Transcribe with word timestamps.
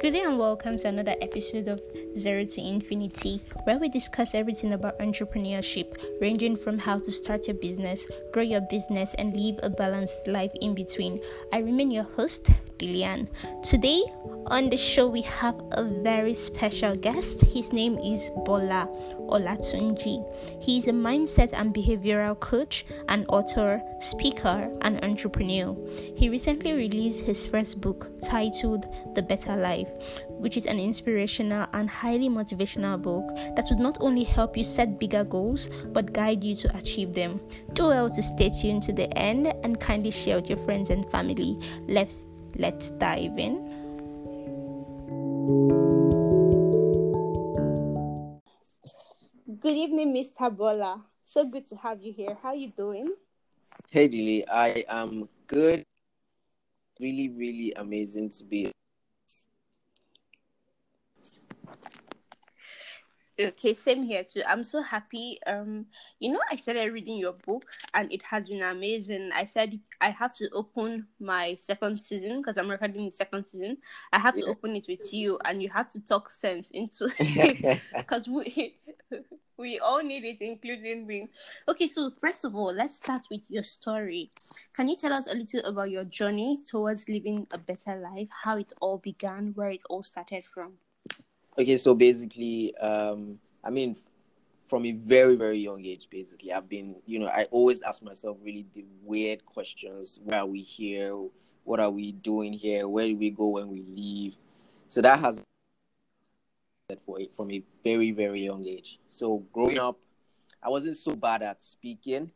Good 0.00 0.12
day 0.12 0.22
and 0.22 0.38
welcome 0.38 0.76
to 0.78 0.88
another 0.88 1.14
episode 1.20 1.68
of 1.68 1.80
Zero 2.16 2.44
to 2.44 2.60
Infinity, 2.60 3.40
where 3.64 3.78
we 3.78 3.88
discuss 3.88 4.34
everything 4.34 4.72
about 4.72 4.98
entrepreneurship, 4.98 5.96
ranging 6.20 6.56
from 6.56 6.78
how 6.78 6.98
to 6.98 7.10
start 7.10 7.46
your 7.46 7.56
business, 7.56 8.06
grow 8.32 8.42
your 8.42 8.60
business, 8.62 9.14
and 9.14 9.34
live 9.36 9.58
a 9.62 9.70
balanced 9.70 10.26
life 10.26 10.52
in 10.60 10.74
between. 10.74 11.20
I 11.52 11.58
remain 11.58 11.90
your 11.90 12.04
host, 12.04 12.50
Lilian. 12.80 13.28
Today 13.62 14.02
on 14.46 14.68
the 14.68 14.76
show, 14.76 15.08
we 15.08 15.22
have 15.22 15.54
a 15.72 15.84
very 15.84 16.34
special 16.34 16.94
guest. 16.96 17.42
His 17.42 17.72
name 17.72 17.98
is 17.98 18.30
Bola 18.44 18.88
Olatunji. 19.28 20.22
He 20.62 20.78
is 20.78 20.86
a 20.86 20.92
mindset 20.92 21.50
and 21.52 21.74
behavioral 21.74 22.38
coach, 22.38 22.84
an 23.08 23.24
author, 23.26 23.82
speaker, 24.00 24.70
and 24.82 25.02
entrepreneur. 25.04 25.76
He 26.16 26.28
recently 26.28 26.72
released 26.74 27.24
his 27.24 27.46
first 27.46 27.80
book 27.80 28.10
titled 28.20 28.86
The 29.14 29.22
Better 29.22 29.56
Life, 29.56 29.90
which 30.28 30.56
is 30.56 30.66
an 30.66 30.78
inspirational 30.78 31.66
and 31.72 31.88
highly 31.88 32.28
motivational 32.28 33.00
book 33.00 33.26
that 33.56 33.66
would 33.70 33.80
not 33.80 33.98
only 34.00 34.24
help 34.24 34.56
you 34.56 34.64
set 34.64 34.98
bigger 34.98 35.24
goals 35.24 35.70
but 35.92 36.12
guide 36.12 36.44
you 36.44 36.54
to 36.56 36.76
achieve 36.76 37.12
them. 37.12 37.40
Do 37.72 37.84
well 37.86 38.10
to 38.10 38.22
stay 38.22 38.50
tuned 38.50 38.82
to 38.84 38.92
the 38.92 39.12
end 39.16 39.48
and 39.64 39.80
kindly 39.80 40.10
share 40.10 40.36
with 40.36 40.50
your 40.50 40.58
friends 40.58 40.90
and 40.90 41.08
family. 41.10 41.58
Let's 41.88 42.26
let's 42.56 42.90
dive 42.90 43.38
in. 43.38 43.73
Good 49.60 49.76
evening, 49.76 50.14
Mr. 50.14 50.48
Bola. 50.56 51.04
So 51.22 51.44
good 51.44 51.66
to 51.66 51.76
have 51.76 52.00
you 52.00 52.14
here. 52.14 52.38
How 52.42 52.50
are 52.50 52.54
you 52.54 52.72
doing? 52.74 53.12
Hey, 53.90 54.08
Lily. 54.08 54.48
I 54.48 54.86
am 54.88 55.28
good. 55.46 55.84
Really, 56.98 57.28
really 57.28 57.74
amazing 57.76 58.30
to 58.30 58.44
be. 58.44 58.72
Okay, 63.38 63.74
same 63.74 64.04
here 64.04 64.22
too. 64.22 64.42
I'm 64.46 64.62
so 64.62 64.80
happy. 64.80 65.38
Um, 65.46 65.86
you 66.20 66.30
know, 66.30 66.40
I 66.50 66.56
started 66.56 66.92
reading 66.92 67.16
your 67.16 67.32
book 67.32 67.64
and 67.92 68.12
it 68.12 68.22
has 68.22 68.44
been 68.44 68.62
amazing. 68.62 69.30
I 69.34 69.44
said 69.44 69.80
I 70.00 70.10
have 70.10 70.34
to 70.36 70.48
open 70.50 71.08
my 71.18 71.56
second 71.56 72.00
season 72.00 72.40
because 72.40 72.56
I'm 72.58 72.70
recording 72.70 73.06
the 73.06 73.10
second 73.10 73.46
season. 73.46 73.78
I 74.12 74.20
have 74.20 74.34
to 74.34 74.44
open 74.44 74.76
it 74.76 74.86
with 74.88 75.12
you, 75.12 75.38
and 75.44 75.60
you 75.60 75.68
have 75.70 75.88
to 75.90 76.00
talk 76.00 76.30
sense 76.30 76.70
into 76.70 77.08
it 77.18 77.80
because 77.96 78.28
we 78.28 78.76
we 79.56 79.80
all 79.80 80.02
need 80.02 80.24
it, 80.24 80.40
including 80.40 81.06
me. 81.06 81.28
Okay, 81.68 81.88
so 81.88 82.12
first 82.20 82.44
of 82.44 82.54
all, 82.54 82.72
let's 82.72 82.96
start 82.96 83.22
with 83.30 83.50
your 83.50 83.64
story. 83.64 84.30
Can 84.74 84.88
you 84.88 84.96
tell 84.96 85.12
us 85.12 85.26
a 85.26 85.34
little 85.34 85.64
about 85.64 85.90
your 85.90 86.04
journey 86.04 86.58
towards 86.68 87.08
living 87.08 87.48
a 87.52 87.58
better 87.58 87.96
life? 87.96 88.28
How 88.44 88.58
it 88.58 88.72
all 88.80 88.98
began, 88.98 89.52
where 89.54 89.70
it 89.70 89.82
all 89.90 90.04
started 90.04 90.44
from? 90.44 90.74
Okay, 91.56 91.76
so 91.76 91.94
basically, 91.94 92.76
um, 92.78 93.38
I 93.62 93.70
mean, 93.70 93.96
from 94.66 94.86
a 94.86 94.92
very, 94.92 95.36
very 95.36 95.58
young 95.58 95.84
age, 95.84 96.08
basically, 96.10 96.52
I've 96.52 96.68
been, 96.68 96.96
you 97.06 97.20
know, 97.20 97.28
I 97.28 97.44
always 97.50 97.82
ask 97.82 98.02
myself 98.02 98.38
really 98.42 98.66
the 98.74 98.84
weird 99.02 99.44
questions 99.46 100.18
why 100.24 100.38
are 100.38 100.46
we 100.46 100.62
here? 100.62 101.16
What 101.62 101.80
are 101.80 101.90
we 101.90 102.12
doing 102.12 102.52
here? 102.52 102.88
Where 102.88 103.06
do 103.06 103.16
we 103.16 103.30
go 103.30 103.48
when 103.48 103.68
we 103.68 103.82
leave? 103.82 104.34
So 104.88 105.00
that 105.02 105.20
has 105.20 105.42
for 107.06 107.20
it 107.20 107.32
from 107.34 107.50
a 107.50 107.62
very, 107.82 108.10
very 108.10 108.44
young 108.44 108.64
age. 108.66 108.98
So 109.10 109.38
growing 109.52 109.78
up, 109.78 109.98
I 110.62 110.68
wasn't 110.68 110.96
so 110.96 111.14
bad 111.14 111.42
at 111.42 111.62
speaking. 111.62 112.30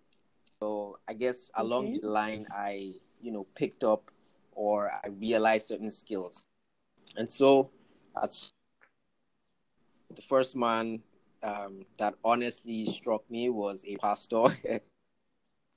So 0.59 0.99
I 1.09 1.13
guess 1.13 1.51
along 1.55 1.89
okay. 1.89 1.99
the 2.01 2.09
line, 2.09 2.47
I, 2.55 2.93
you 3.21 3.33
know, 3.33 3.47
picked 3.55 3.85
up 3.85 4.11
or 4.53 4.91
I 4.91 5.09
realized 5.09 5.69
certain 5.69 5.91
skills. 5.91 6.47
And 7.17 7.29
so 7.29 7.71
at 8.21 8.35
the 10.15 10.23
first 10.23 10.57
man 10.57 11.01
um, 11.43 11.85
that 11.99 12.15
honestly 12.25 12.87
struck 12.87 13.29
me 13.31 13.51
was 13.51 13.85
a 13.87 13.97
pastor. 13.97 14.45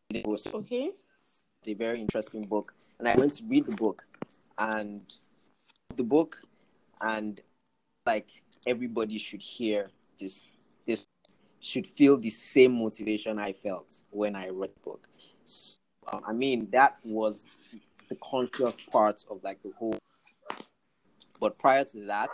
it 0.10 0.26
was 0.28 0.48
okay. 0.48 0.92
a 1.66 1.74
very 1.74 2.02
interesting 2.02 2.44
book, 2.44 2.74
and 3.00 3.08
I 3.08 3.16
went 3.16 3.34
to 3.34 3.44
read 3.46 3.66
the 3.66 3.76
book, 3.76 4.04
and 4.58 5.02
the 5.96 6.04
book, 6.04 6.42
and 7.02 7.40
like 8.06 8.28
everybody 8.66 9.18
should 9.18 9.42
hear 9.42 9.90
this. 10.20 10.58
This 10.88 11.06
should 11.60 11.86
feel 11.86 12.18
the 12.18 12.32
same 12.32 12.74
motivation 12.74 13.38
I 13.38 13.54
felt 13.54 14.04
when 14.10 14.36
I 14.36 14.50
read 14.50 14.72
the 14.74 14.80
book. 14.84 15.08
So, 15.46 15.78
um, 16.12 16.24
I 16.28 16.34
mean, 16.34 16.68
that 16.72 16.98
was 17.04 17.44
the 18.10 18.16
conscious 18.16 18.74
part 18.92 19.24
of 19.30 19.44
like 19.44 19.62
the 19.62 19.72
whole. 19.78 19.98
But 21.40 21.58
prior 21.60 21.84
to 21.86 22.00
that, 22.06 22.30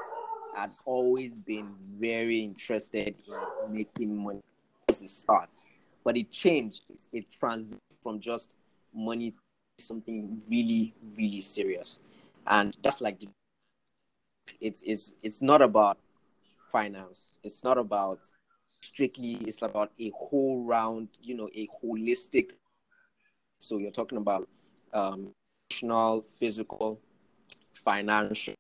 I'd 0.58 0.72
always 0.86 1.40
been 1.40 1.70
very 2.00 2.40
interested 2.40 3.16
in 3.30 3.74
making 3.74 4.18
money 4.18 4.42
as 4.90 5.04
a 5.04 5.08
start. 5.08 5.50
But 6.04 6.18
it 6.18 6.32
changed. 6.32 6.82
It, 6.90 7.06
it 7.14 7.30
transitioned 7.30 7.80
from 8.02 8.20
just 8.20 8.52
money 8.94 9.32
to 9.32 9.86
something 9.86 10.42
really, 10.50 10.96
really 11.16 11.42
serious. 11.42 12.00
And 12.48 12.76
that's 12.82 13.02
like 13.02 13.20
the, 13.20 13.28
it's 14.60 14.82
it's 14.82 15.14
it's 15.22 15.42
not 15.44 15.62
about 15.62 16.00
finance. 16.72 17.38
It's 17.44 17.64
not 17.64 17.78
about 17.78 18.26
strictly 18.82 19.34
it's 19.46 19.62
about 19.62 19.92
a 20.00 20.12
whole 20.16 20.64
round, 20.64 21.10
you 21.22 21.36
know, 21.36 21.50
a 21.54 21.68
holistic 21.84 22.52
so 23.60 23.78
you're 23.78 23.92
talking 23.92 24.18
about 24.18 24.48
um 24.94 25.34
emotional, 25.70 26.26
physical, 26.40 27.00
financial 27.84 28.56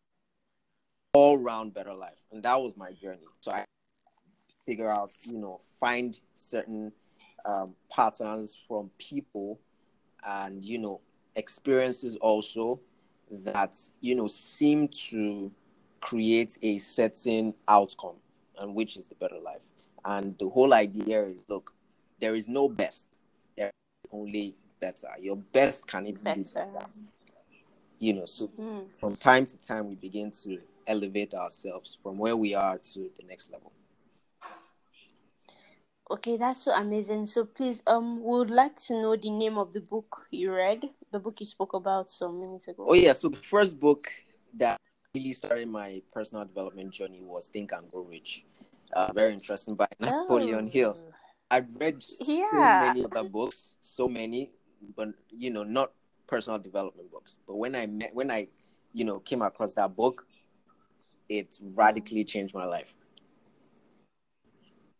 all 1.13 1.37
round 1.37 1.73
better 1.73 1.93
life. 1.93 2.17
And 2.31 2.43
that 2.43 2.59
was 2.59 2.75
my 2.77 2.91
journey. 2.91 3.25
So 3.41 3.51
I 3.51 3.65
figure 4.65 4.89
out, 4.89 5.11
you 5.23 5.37
know, 5.37 5.61
find 5.79 6.19
certain 6.33 6.91
um, 7.45 7.75
patterns 7.91 8.59
from 8.67 8.91
people 8.97 9.59
and, 10.25 10.63
you 10.63 10.77
know, 10.77 11.01
experiences 11.35 12.15
also 12.17 12.79
that, 13.31 13.77
you 14.01 14.15
know, 14.15 14.27
seem 14.27 14.87
to 15.09 15.51
create 16.01 16.57
a 16.61 16.77
certain 16.77 17.53
outcome 17.67 18.15
and 18.59 18.75
which 18.75 18.97
is 18.97 19.07
the 19.07 19.15
better 19.15 19.39
life. 19.39 19.61
And 20.05 20.37
the 20.37 20.49
whole 20.49 20.73
idea 20.73 21.23
is 21.23 21.43
look, 21.49 21.73
there 22.19 22.35
is 22.35 22.47
no 22.47 22.69
best. 22.69 23.07
There 23.57 23.67
is 23.67 24.09
only 24.11 24.55
better. 24.79 25.09
Your 25.19 25.35
best 25.37 25.87
can 25.87 26.07
even 26.07 26.23
better. 26.23 26.41
be 26.41 26.49
better. 26.53 26.85
You 27.99 28.13
know, 28.13 28.25
so 28.25 28.49
mm. 28.59 28.85
from 28.99 29.15
time 29.15 29.45
to 29.45 29.57
time 29.59 29.89
we 29.89 29.95
begin 29.95 30.31
to 30.43 30.59
elevate 30.87 31.33
ourselves 31.33 31.97
from 32.01 32.17
where 32.17 32.35
we 32.35 32.55
are 32.55 32.77
to 32.77 33.09
the 33.19 33.25
next 33.27 33.51
level. 33.51 33.71
Okay, 36.09 36.37
that's 36.37 36.63
so 36.63 36.73
amazing. 36.73 37.27
So 37.27 37.43
please, 37.43 37.83
um, 37.85 38.23
we 38.23 38.39
would 38.39 38.49
like 38.49 38.79
to 38.83 38.93
know 38.93 39.15
the 39.17 39.29
name 39.29 39.57
of 39.57 39.73
the 39.73 39.81
book 39.81 40.25
you 40.31 40.53
read, 40.53 40.81
the 41.11 41.19
book 41.19 41.41
you 41.41 41.45
spoke 41.45 41.73
about 41.73 42.09
some 42.09 42.39
minutes 42.39 42.69
ago. 42.69 42.85
Oh 42.89 42.93
yeah, 42.93 43.11
so 43.11 43.27
the 43.27 43.37
first 43.37 43.77
book 43.77 44.09
that 44.53 44.79
really 45.13 45.33
started 45.33 45.67
my 45.67 46.01
personal 46.13 46.45
development 46.45 46.93
journey 46.93 47.21
was 47.21 47.47
Think 47.47 47.73
and 47.73 47.91
Grow 47.91 48.03
Rich. 48.03 48.45
Uh, 48.93 49.11
very 49.13 49.33
interesting 49.33 49.75
by 49.75 49.87
Napoleon 49.99 50.65
oh. 50.65 50.69
Hill. 50.69 50.97
I've 51.51 51.75
read 51.75 52.03
yeah. 52.21 52.51
so 52.51 52.87
many 52.87 53.05
other 53.05 53.27
books, 53.27 53.75
so 53.81 54.07
many, 54.07 54.51
but 54.95 55.09
you 55.29 55.49
know, 55.49 55.63
not 55.63 55.91
personal 56.25 56.59
development 56.59 57.11
books. 57.11 57.39
But 57.45 57.57
when 57.57 57.75
I 57.75 57.85
met, 57.87 58.13
when 58.13 58.31
I, 58.31 58.47
you 58.93 59.03
know, 59.03 59.19
came 59.19 59.41
across 59.41 59.73
that 59.73 59.95
book, 59.95 60.25
it 61.29 61.57
radically 61.61 62.23
changed 62.23 62.53
my 62.53 62.65
life. 62.65 62.95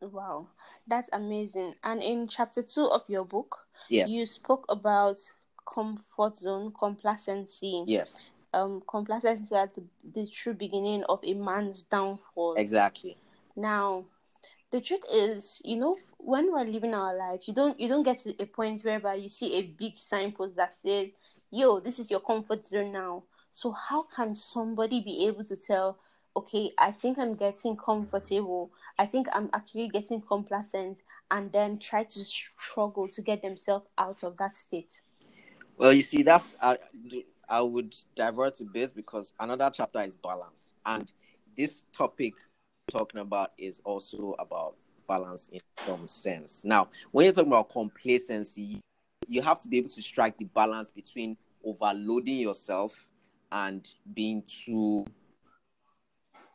Wow, 0.02 0.48
that's 0.86 1.10
amazing. 1.12 1.76
And 1.84 2.04
in 2.04 2.28
chapter 2.28 2.62
two 2.62 2.86
of 2.86 3.04
your 3.08 3.26
book, 3.26 3.58
yes. 3.90 4.12
you 4.12 4.26
spoke 4.26 4.66
about 4.70 5.18
comfort 5.68 6.38
zone 6.38 6.72
complacency. 6.78 7.84
Yes. 7.86 8.30
Um, 8.54 8.82
complacency 8.88 9.54
at 9.56 9.76
the, 9.76 9.84
the 10.14 10.28
true 10.28 10.54
beginning 10.54 11.04
of 11.10 11.20
a 11.24 11.34
man's 11.34 11.84
downfall. 11.84 12.56
Exactly. 12.58 13.18
Now, 13.56 14.06
the 14.72 14.82
truth 14.82 15.04
is, 15.12 15.62
you 15.66 15.78
know, 15.78 15.98
when 16.18 16.52
we're 16.52 16.64
living 16.64 16.94
our 16.94 17.16
lives, 17.16 17.48
you 17.48 17.54
don't 17.54 17.80
you 17.80 17.88
don't 17.88 18.04
get 18.04 18.20
to 18.20 18.36
a 18.42 18.46
point 18.46 18.84
whereby 18.84 19.16
you 19.16 19.30
see 19.30 19.56
a 19.56 19.62
big 19.64 19.94
signpost 20.00 20.56
that 20.56 20.74
says, 20.74 21.10
"Yo, 21.52 21.80
this 21.80 22.00
is 22.00 22.10
your 22.10 22.20
comfort 22.20 22.66
zone 22.66 22.92
now." 22.92 23.24
So 23.54 23.72
how 23.72 24.04
can 24.04 24.36
somebody 24.36 25.02
be 25.02 25.26
able 25.28 25.44
to 25.46 25.56
tell 25.56 25.98
okay, 26.36 26.72
I 26.78 26.92
think 26.92 27.18
I'm 27.18 27.36
getting 27.36 27.76
comfortable. 27.76 28.72
I 28.98 29.06
think 29.06 29.28
I'm 29.34 29.50
actually 29.54 29.88
getting 29.90 30.22
complacent, 30.22 30.98
and 31.32 31.52
then 31.52 31.80
try 31.80 32.04
to 32.04 32.20
struggle 32.20 33.08
to 33.10 33.22
get 33.22 33.42
themselves 33.42 33.88
out 33.98 34.24
of 34.24 34.38
that 34.38 34.56
state. 34.56 35.02
Well, 35.78 35.94
you 35.94 36.02
see, 36.02 36.24
that's 36.24 36.56
I, 36.62 36.78
I 37.48 37.62
would 37.62 37.96
divert 38.16 38.60
a 38.62 38.66
bit 38.66 38.96
because 38.96 39.34
another 39.40 39.70
chapter 39.74 40.02
is 40.02 40.16
balance, 40.16 40.74
and 40.86 41.12
this 41.56 41.86
topic 41.94 42.34
talking 42.90 43.20
about 43.20 43.52
is 43.58 43.82
also 43.84 44.36
about 44.40 44.76
balance 45.08 45.50
in 45.52 45.60
some 45.86 46.08
sense. 46.08 46.66
Now, 46.66 46.90
when 47.12 47.26
you're 47.26 47.34
talking 47.34 47.52
about 47.52 47.70
complacency, 47.70 48.82
you 49.28 49.42
have 49.42 49.60
to 49.60 49.68
be 49.68 49.78
able 49.78 49.90
to 49.90 50.02
strike 50.02 50.38
the 50.38 50.46
balance 50.46 50.90
between 50.90 51.38
overloading 51.66 52.38
yourself 52.38 53.10
and 53.52 53.88
being 54.14 54.44
too 54.44 55.06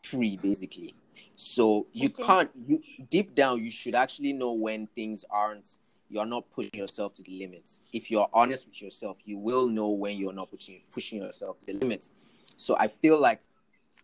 free 0.04 0.36
basically. 0.36 0.94
So 1.34 1.86
you 1.92 2.08
okay. 2.08 2.22
can't 2.22 2.50
you 2.66 2.82
deep 3.10 3.34
down 3.34 3.62
you 3.64 3.70
should 3.70 3.94
actually 3.94 4.32
know 4.32 4.52
when 4.52 4.86
things 4.88 5.24
aren't 5.30 5.78
you're 6.08 6.26
not 6.26 6.44
pushing 6.52 6.74
yourself 6.74 7.14
to 7.14 7.22
the 7.22 7.38
limits. 7.38 7.80
If 7.92 8.10
you're 8.10 8.28
honest 8.34 8.66
with 8.66 8.82
yourself, 8.82 9.16
you 9.24 9.38
will 9.38 9.66
know 9.66 9.88
when 9.88 10.18
you're 10.18 10.32
not 10.32 10.50
pushing 10.50 10.80
pushing 10.92 11.22
yourself 11.22 11.58
to 11.60 11.66
the 11.66 11.72
limits. 11.74 12.10
So 12.56 12.76
I 12.78 12.88
feel 12.88 13.18
like 13.18 13.40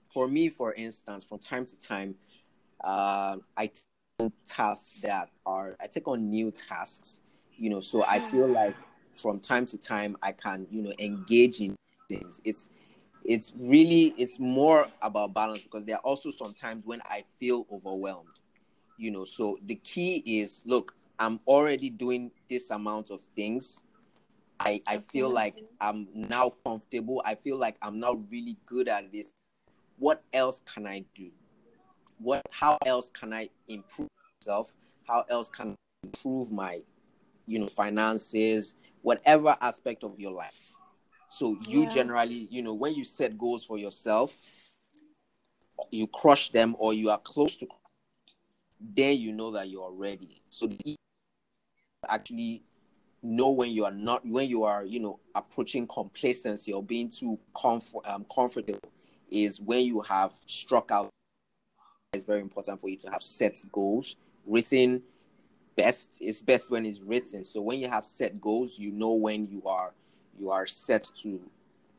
for 0.08 0.26
me, 0.26 0.48
for 0.48 0.72
instance, 0.72 1.24
from 1.24 1.38
time 1.38 1.66
to 1.66 1.78
time, 1.78 2.14
uh, 2.82 3.36
I 3.56 3.66
take 3.66 3.84
on 4.20 4.32
tasks 4.44 4.96
that 5.02 5.28
are 5.44 5.76
I 5.80 5.86
take 5.86 6.08
on 6.08 6.30
new 6.30 6.50
tasks, 6.50 7.20
you 7.56 7.68
know. 7.68 7.80
So 7.80 8.04
I 8.04 8.20
feel 8.20 8.48
like 8.48 8.74
from 9.12 9.38
time 9.38 9.66
to 9.66 9.76
time 9.76 10.16
I 10.22 10.32
can, 10.32 10.66
you 10.70 10.82
know, 10.82 10.92
engage 10.98 11.60
in 11.60 11.76
things. 12.08 12.40
It's 12.44 12.70
it's 13.28 13.52
really 13.58 14.14
it's 14.16 14.40
more 14.40 14.88
about 15.02 15.34
balance 15.34 15.60
because 15.60 15.84
there 15.84 15.96
are 15.96 16.02
also 16.02 16.30
some 16.30 16.54
times 16.54 16.86
when 16.86 17.02
I 17.04 17.24
feel 17.38 17.66
overwhelmed, 17.70 18.40
you 18.96 19.10
know. 19.10 19.26
So 19.26 19.58
the 19.66 19.74
key 19.74 20.22
is 20.24 20.62
look, 20.66 20.96
I'm 21.18 21.38
already 21.46 21.90
doing 21.90 22.30
this 22.48 22.70
amount 22.70 23.10
of 23.10 23.20
things. 23.36 23.82
I, 24.60 24.80
I 24.86 24.98
feel 25.12 25.30
like 25.30 25.62
I'm 25.80 26.08
now 26.14 26.54
comfortable. 26.64 27.22
I 27.24 27.34
feel 27.34 27.58
like 27.58 27.76
I'm 27.82 28.00
now 28.00 28.14
really 28.30 28.56
good 28.64 28.88
at 28.88 29.12
this. 29.12 29.34
What 29.98 30.24
else 30.32 30.62
can 30.64 30.86
I 30.86 31.04
do? 31.14 31.30
What 32.18 32.42
how 32.50 32.78
else 32.86 33.10
can 33.10 33.34
I 33.34 33.50
improve 33.68 34.08
myself? 34.40 34.74
How 35.06 35.26
else 35.28 35.50
can 35.50 35.72
I 35.72 35.74
improve 36.06 36.50
my 36.50 36.80
you 37.46 37.58
know 37.58 37.66
finances, 37.66 38.74
whatever 39.02 39.54
aspect 39.60 40.02
of 40.02 40.18
your 40.18 40.32
life. 40.32 40.72
So 41.28 41.56
you 41.66 41.82
yeah. 41.82 41.88
generally, 41.88 42.48
you 42.50 42.62
know, 42.62 42.74
when 42.74 42.94
you 42.94 43.04
set 43.04 43.36
goals 43.38 43.64
for 43.64 43.78
yourself, 43.78 44.36
you 45.90 46.06
crush 46.06 46.50
them 46.50 46.74
or 46.78 46.94
you 46.94 47.10
are 47.10 47.18
close 47.18 47.56
to 47.58 47.66
then 48.80 49.18
you 49.18 49.32
know 49.32 49.50
that 49.52 49.68
you're 49.68 49.92
ready. 49.92 50.40
So 50.50 50.68
actually 52.08 52.62
know 53.22 53.50
when 53.50 53.70
you 53.70 53.84
are 53.84 53.90
not 53.90 54.24
when 54.26 54.48
you 54.48 54.62
are 54.62 54.84
you 54.84 55.00
know 55.00 55.18
approaching 55.34 55.86
complacency 55.86 56.72
or 56.72 56.82
being 56.82 57.08
too 57.08 57.38
comfort 57.60 58.06
um, 58.06 58.24
comfortable 58.32 58.78
is 59.30 59.60
when 59.60 59.84
you 59.84 60.00
have 60.00 60.32
struck 60.46 60.90
out 60.92 61.10
it's 62.12 62.24
very 62.24 62.40
important 62.40 62.80
for 62.80 62.88
you 62.88 62.96
to 62.96 63.10
have 63.10 63.22
set 63.22 63.60
goals 63.72 64.16
written 64.46 65.02
best 65.76 66.18
it's 66.20 66.40
best 66.40 66.70
when 66.70 66.86
it's 66.86 67.00
written 67.00 67.44
so 67.44 67.60
when 67.60 67.80
you 67.80 67.88
have 67.88 68.06
set 68.06 68.40
goals 68.40 68.78
you 68.78 68.92
know 68.92 69.12
when 69.12 69.48
you 69.48 69.62
are 69.66 69.92
you 70.38 70.50
are 70.50 70.66
set 70.66 71.08
to 71.22 71.40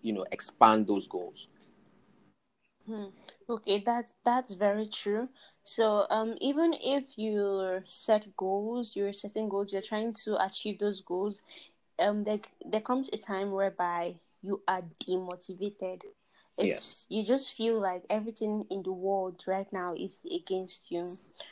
you 0.02 0.14
know 0.14 0.26
expand 0.32 0.88
those 0.88 1.08
goals 1.08 1.48
hmm. 2.86 3.06
okay 3.50 3.82
that's 3.86 4.14
that's 4.24 4.54
very 4.54 4.88
true 4.88 5.28
so 5.70 6.08
um, 6.10 6.36
even 6.42 6.74
if 6.82 7.04
you 7.16 7.84
set 7.88 8.36
goals, 8.36 8.94
you're 8.96 9.14
setting 9.14 9.50
goals, 9.50 9.72
you're 9.72 9.84
trying 9.84 10.14
to 10.26 10.44
achieve 10.44 10.80
those 10.80 11.02
goals, 11.02 11.42
um, 12.00 12.24
there 12.24 12.40
there 12.66 12.82
comes 12.82 13.08
a 13.14 13.18
time 13.18 13.52
whereby 13.52 14.16
you 14.42 14.64
are 14.68 14.84
demotivated. 15.06 16.02
It's 16.60 16.68
yes. 16.68 17.06
you 17.08 17.24
just 17.24 17.54
feel 17.54 17.80
like 17.80 18.04
everything 18.10 18.66
in 18.70 18.84
the 18.84 18.92
world 18.92 19.42
right 19.48 19.72
now 19.72 19.96
is 19.98 20.20
against 20.30 20.92
you. 20.92 21.08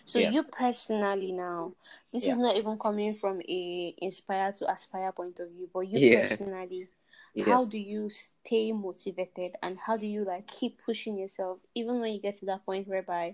So 0.05 0.19
yes. 0.19 0.33
you 0.33 0.43
personally 0.43 1.31
now, 1.31 1.73
this 2.11 2.25
yeah. 2.25 2.33
is 2.33 2.37
not 2.37 2.57
even 2.57 2.77
coming 2.77 3.15
from 3.15 3.41
a 3.47 3.95
inspire 3.99 4.51
to 4.59 4.69
aspire 4.69 5.13
point 5.13 5.39
of 5.39 5.49
view, 5.51 5.69
but 5.73 5.87
you 5.87 5.99
yeah. 5.99 6.27
personally, 6.27 6.89
yes. 7.33 7.47
how 7.47 7.65
do 7.65 7.77
you 7.77 8.09
stay 8.09 8.73
motivated 8.73 9.55
and 9.63 9.77
how 9.79 9.95
do 9.95 10.05
you 10.05 10.25
like 10.25 10.45
keep 10.45 10.77
pushing 10.85 11.17
yourself 11.17 11.59
even 11.73 12.01
when 12.01 12.11
you 12.11 12.19
get 12.19 12.37
to 12.39 12.45
that 12.45 12.65
point 12.65 12.85
whereby 12.85 13.33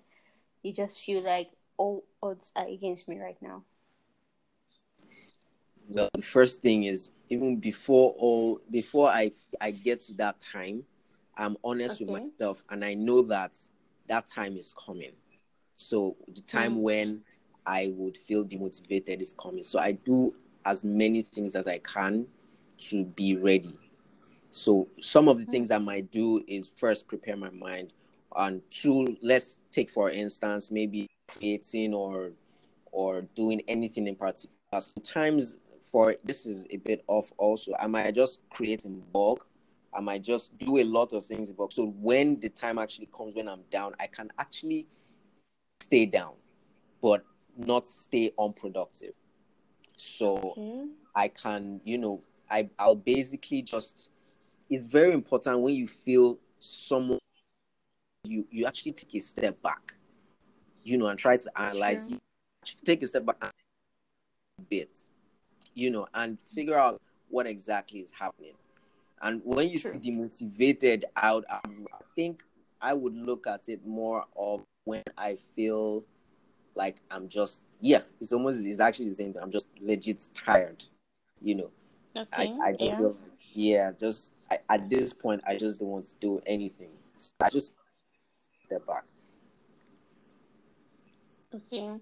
you 0.62 0.74
just 0.74 1.02
feel 1.02 1.24
like 1.24 1.50
all 1.78 2.04
odds 2.22 2.52
are 2.56 2.68
against 2.68 3.10
me 3.10 3.20
right 3.20 3.38
now? 3.42 3.64
Well, 5.90 6.10
the 6.14 6.22
first 6.22 6.62
thing 6.62 6.84
is 6.84 7.10
even 7.30 7.58
before 7.58 8.14
all 8.18 8.62
before 8.70 9.10
I 9.10 9.32
I 9.60 9.72
get 9.72 10.02
to 10.04 10.14
that 10.14 10.40
time, 10.40 10.84
I'm 11.38 11.58
honest 11.64 11.96
okay. 11.96 12.06
with 12.06 12.24
myself 12.24 12.64
and 12.70 12.84
I 12.84 12.94
know 12.94 13.22
that 13.24 13.58
that 14.08 14.28
time 14.28 14.58
is 14.58 14.74
coming. 14.86 15.12
So 15.76 16.16
the 16.28 16.42
time 16.42 16.76
mm. 16.76 16.82
when 16.82 17.22
I 17.66 17.94
would 17.96 18.18
feel 18.18 18.46
demotivated 18.46 19.22
is 19.22 19.36
coming. 19.40 19.64
So 19.64 19.80
I 19.80 19.94
do 19.94 20.36
as 20.66 20.84
many 20.84 21.22
things 21.22 21.56
as 21.56 21.68
I 21.68 21.80
can 21.80 22.28
to 22.90 23.06
be 23.06 23.38
ready. 23.38 23.78
So 24.52 24.88
some 25.02 25.28
of 25.28 25.40
the 25.40 25.46
mm. 25.46 25.50
things 25.50 25.72
I 25.72 25.80
might 25.80 26.12
do 26.12 26.44
is 26.48 26.68
first 26.68 27.08
prepare 27.08 27.38
my 27.38 27.50
mind 27.50 27.94
and 28.36 28.62
two 28.70 29.18
let's 29.22 29.58
take 29.72 29.90
for 29.90 30.10
instance 30.10 30.72
maybe 30.72 31.08
creating 31.28 31.94
or 31.94 32.32
or 32.92 33.22
doing 33.36 33.62
anything 33.68 34.08
in 34.08 34.16
particular 34.16 34.50
sometimes 34.80 35.58
for 35.84 36.16
this 36.24 36.46
is 36.46 36.66
a 36.72 36.78
bit 36.78 37.04
off 37.08 37.32
also 37.38 37.74
i 37.80 37.88
might 37.88 38.14
just 38.14 38.40
create 38.50 38.86
in 38.86 39.02
bulk 39.12 39.48
i 39.96 40.00
might 40.00 40.24
just 40.24 40.56
do 40.58 40.78
a 40.78 40.84
lot 40.84 41.14
of 41.14 41.26
things 41.26 41.50
in 41.50 41.56
bulk 41.56 41.72
so 41.72 41.88
when 42.00 42.40
the 42.40 42.50
time 42.50 42.78
actually 42.78 43.08
comes 43.16 43.36
when 43.36 43.48
i'm 43.48 43.62
down 43.70 43.94
i 44.00 44.08
can 44.08 44.30
actually 44.40 44.88
stay 45.80 46.06
down 46.06 46.34
but 47.02 47.24
not 47.58 47.88
stay 47.88 48.32
unproductive 48.40 49.14
so 49.98 50.38
okay. 50.38 50.86
i 51.16 51.28
can 51.28 51.80
you 51.84 51.98
know 51.98 52.22
i 52.50 52.68
i'll 52.80 52.96
basically 52.96 53.62
just 53.62 54.10
it's 54.70 54.86
very 54.86 55.12
important 55.12 55.60
when 55.60 55.74
you 55.74 55.88
feel 55.88 56.40
someone 56.60 57.20
you 58.26 58.46
you 58.52 58.66
actually 58.66 58.94
take 58.94 59.14
a 59.16 59.20
step 59.20 59.62
back, 59.62 59.94
you 60.84 60.98
know, 60.98 61.08
and 61.08 61.20
try 61.20 61.38
to 61.38 61.52
analyze. 61.60 62.08
Sure. 62.10 62.20
Take 62.86 63.04
a 63.04 63.08
step 63.08 63.26
back 63.26 63.38
a 63.42 63.52
bit, 64.70 64.98
you 65.74 65.92
know, 65.92 66.08
and 66.14 66.38
figure 66.40 66.78
out 66.78 67.02
what 67.30 67.46
exactly 67.46 68.00
is 68.00 68.12
happening. 68.12 68.54
And 69.24 69.42
when 69.46 69.70
you 69.70 69.78
see 69.78 69.98
demotivated 69.98 71.04
out, 71.16 71.46
I 71.50 71.62
think 72.14 72.44
I 72.82 72.94
would 72.94 73.16
look 73.16 73.48
at 73.48 73.62
it 73.70 73.86
more 73.88 74.26
of 74.36 74.62
when 74.84 75.04
I 75.18 75.38
feel 75.56 76.04
like 76.76 76.98
I'm 77.10 77.30
just 77.30 77.64
yeah, 77.80 78.02
it's 78.20 78.34
almost 78.34 78.66
it's 78.68 78.82
actually 78.82 79.10
the 79.10 79.16
same 79.16 79.34
thing. 79.34 79.42
I'm 79.42 79.52
just 79.52 79.70
legit 79.80 80.20
tired, 80.34 80.84
you 81.42 81.56
know. 81.56 81.72
Okay. 82.16 82.54
I, 82.62 82.68
I 82.68 82.76
yeah. 82.78 82.98
feel 82.98 83.10
like 83.10 83.40
yeah, 83.54 83.92
just 83.98 84.34
I, 84.52 84.60
at 84.70 84.90
this 84.90 85.14
point 85.14 85.42
I 85.48 85.56
just 85.56 85.80
don't 85.80 85.90
want 85.90 86.06
to 86.08 86.16
do 86.20 86.42
anything. 86.46 86.90
So 87.18 87.34
I 87.40 87.50
just 87.50 87.76
step 88.66 88.86
back. 88.86 89.04
Okay. 91.56 91.98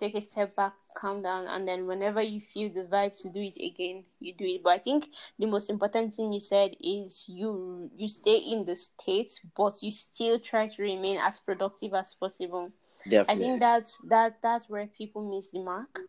Take 0.00 0.14
a 0.14 0.20
step 0.22 0.56
back, 0.56 0.72
calm 0.96 1.22
down, 1.22 1.46
and 1.46 1.68
then 1.68 1.86
whenever 1.86 2.22
you 2.22 2.40
feel 2.40 2.70
the 2.70 2.84
vibe 2.84 3.20
to 3.20 3.28
do 3.28 3.40
it 3.40 3.62
again, 3.62 4.04
you 4.18 4.32
do 4.32 4.46
it. 4.46 4.62
But 4.62 4.70
I 4.70 4.78
think 4.78 5.08
the 5.38 5.46
most 5.46 5.68
important 5.68 6.14
thing 6.14 6.32
you 6.32 6.40
said 6.40 6.74
is 6.80 7.26
you 7.28 7.90
you 7.94 8.08
stay 8.08 8.38
in 8.38 8.64
the 8.64 8.76
state, 8.76 9.32
but 9.54 9.74
you 9.82 9.92
still 9.92 10.40
try 10.40 10.68
to 10.68 10.82
remain 10.82 11.18
as 11.18 11.38
productive 11.40 11.92
as 11.92 12.14
possible. 12.14 12.72
Definitely. 13.08 13.44
I 13.44 13.46
think 13.46 13.60
that's 13.60 13.98
that 14.08 14.38
that's 14.42 14.70
where 14.70 14.86
people 14.86 15.22
miss 15.36 15.50
the 15.50 15.60
mark 15.60 16.00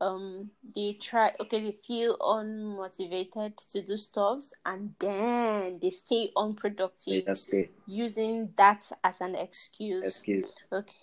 um 0.00 0.50
they 0.74 0.94
try 0.94 1.32
okay 1.40 1.60
they 1.60 1.76
feel 1.86 2.16
unmotivated 2.18 3.52
to 3.70 3.82
do 3.82 3.96
stuffs 3.96 4.52
and 4.64 4.94
then 4.98 5.78
they 5.82 5.90
stay 5.90 6.30
unproductive 6.36 7.24
yeah, 7.26 7.64
using 7.86 8.48
that 8.56 8.90
as 9.04 9.20
an 9.20 9.34
excuse 9.34 10.04
excuse 10.04 10.46
okay 10.72 10.94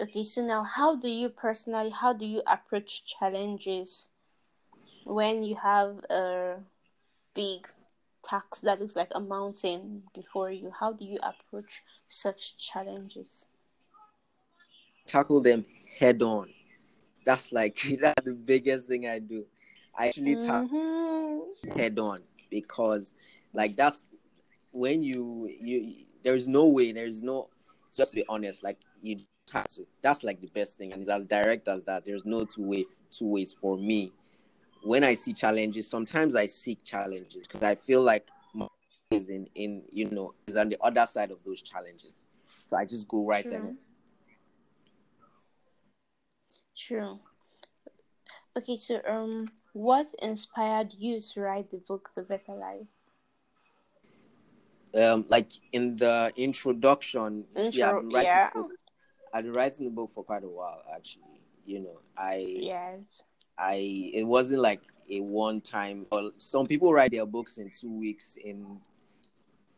okay 0.00 0.24
so 0.24 0.44
now 0.44 0.62
how 0.62 0.96
do 0.96 1.08
you 1.08 1.28
personally 1.28 1.90
how 1.90 2.12
do 2.12 2.24
you 2.24 2.42
approach 2.46 3.04
challenges 3.04 4.08
when 5.04 5.44
you 5.44 5.54
have 5.56 5.98
a 6.10 6.56
big 7.34 7.68
task 8.24 8.60
that 8.62 8.80
looks 8.80 8.96
like 8.96 9.10
a 9.14 9.20
mountain 9.20 10.02
before 10.14 10.50
you 10.50 10.72
how 10.80 10.92
do 10.92 11.04
you 11.04 11.18
approach 11.22 11.82
such 12.08 12.56
challenges 12.56 13.46
tackle 15.06 15.40
them 15.40 15.64
head 15.98 16.22
on 16.22 16.48
that's 17.24 17.52
like 17.52 17.80
that's 18.00 18.24
the 18.24 18.32
biggest 18.32 18.86
thing 18.86 19.06
I 19.06 19.18
do. 19.18 19.44
I 19.96 20.08
actually 20.08 20.36
mm-hmm. 20.36 21.78
head 21.78 21.98
on 21.98 22.22
because 22.50 23.14
like 23.52 23.76
that's 23.76 24.02
when 24.72 25.02
you 25.02 25.50
you 25.60 26.06
there's 26.22 26.48
no 26.48 26.66
way 26.66 26.92
there's 26.92 27.22
no 27.22 27.48
just 27.94 28.10
to 28.10 28.16
be 28.16 28.24
honest 28.28 28.64
like 28.64 28.78
you 29.04 29.18
have 29.52 29.68
to 29.68 29.86
that's 30.02 30.24
like 30.24 30.40
the 30.40 30.48
best 30.48 30.78
thing 30.78 30.92
and 30.92 31.00
it's 31.00 31.10
as 31.10 31.26
direct 31.26 31.68
as 31.68 31.84
that 31.84 32.04
there's 32.04 32.24
no 32.24 32.44
two 32.44 32.62
way 32.62 32.84
two 33.10 33.26
ways 33.26 33.54
for 33.60 33.76
me 33.76 34.12
when 34.82 35.04
i 35.04 35.14
see 35.14 35.32
challenges 35.32 35.88
sometimes 35.88 36.34
i 36.34 36.46
seek 36.46 36.82
challenges 36.82 37.46
because 37.46 37.62
i 37.62 37.74
feel 37.74 38.02
like 38.02 38.26
my 38.54 38.66
is 39.10 39.28
in 39.28 39.46
in 39.54 39.82
you 39.92 40.10
know 40.10 40.32
is 40.46 40.56
on 40.56 40.68
the 40.68 40.78
other 40.80 41.06
side 41.06 41.30
of 41.30 41.38
those 41.44 41.60
challenges 41.60 42.22
so 42.68 42.76
i 42.76 42.84
just 42.84 43.06
go 43.06 43.24
right 43.24 43.46
ahead 43.46 43.76
True. 46.76 47.20
Okay, 48.56 48.76
so 48.76 49.00
um, 49.08 49.48
what 49.72 50.06
inspired 50.22 50.92
you 50.98 51.20
to 51.20 51.40
write 51.40 51.70
the 51.70 51.78
book 51.78 52.10
The 52.14 52.22
Better 52.22 52.54
Life? 52.54 52.86
Um, 54.94 55.24
like 55.28 55.52
in 55.72 55.96
the 55.96 56.32
introduction, 56.36 57.44
you 57.56 57.70
see, 57.70 57.82
I've 57.82 57.96
been 58.00 58.10
writing 58.10 58.28
yeah. 58.28 58.50
the 58.54 58.60
book. 58.62 58.70
I've 59.34 59.42
been 59.44 59.52
writing 59.52 59.84
the 59.84 59.90
book 59.90 60.12
for 60.14 60.22
quite 60.22 60.44
a 60.44 60.48
while, 60.48 60.80
actually. 60.94 61.40
You 61.66 61.80
know, 61.80 62.00
I 62.16 62.46
Yes. 62.56 63.22
I 63.58 64.10
it 64.14 64.22
wasn't 64.24 64.62
like 64.62 64.80
a 65.10 65.20
one 65.20 65.60
time 65.60 66.06
or 66.12 66.30
some 66.38 66.66
people 66.66 66.92
write 66.92 67.10
their 67.10 67.26
books 67.26 67.58
in 67.58 67.70
two 67.70 67.90
weeks 67.90 68.36
in 68.42 68.78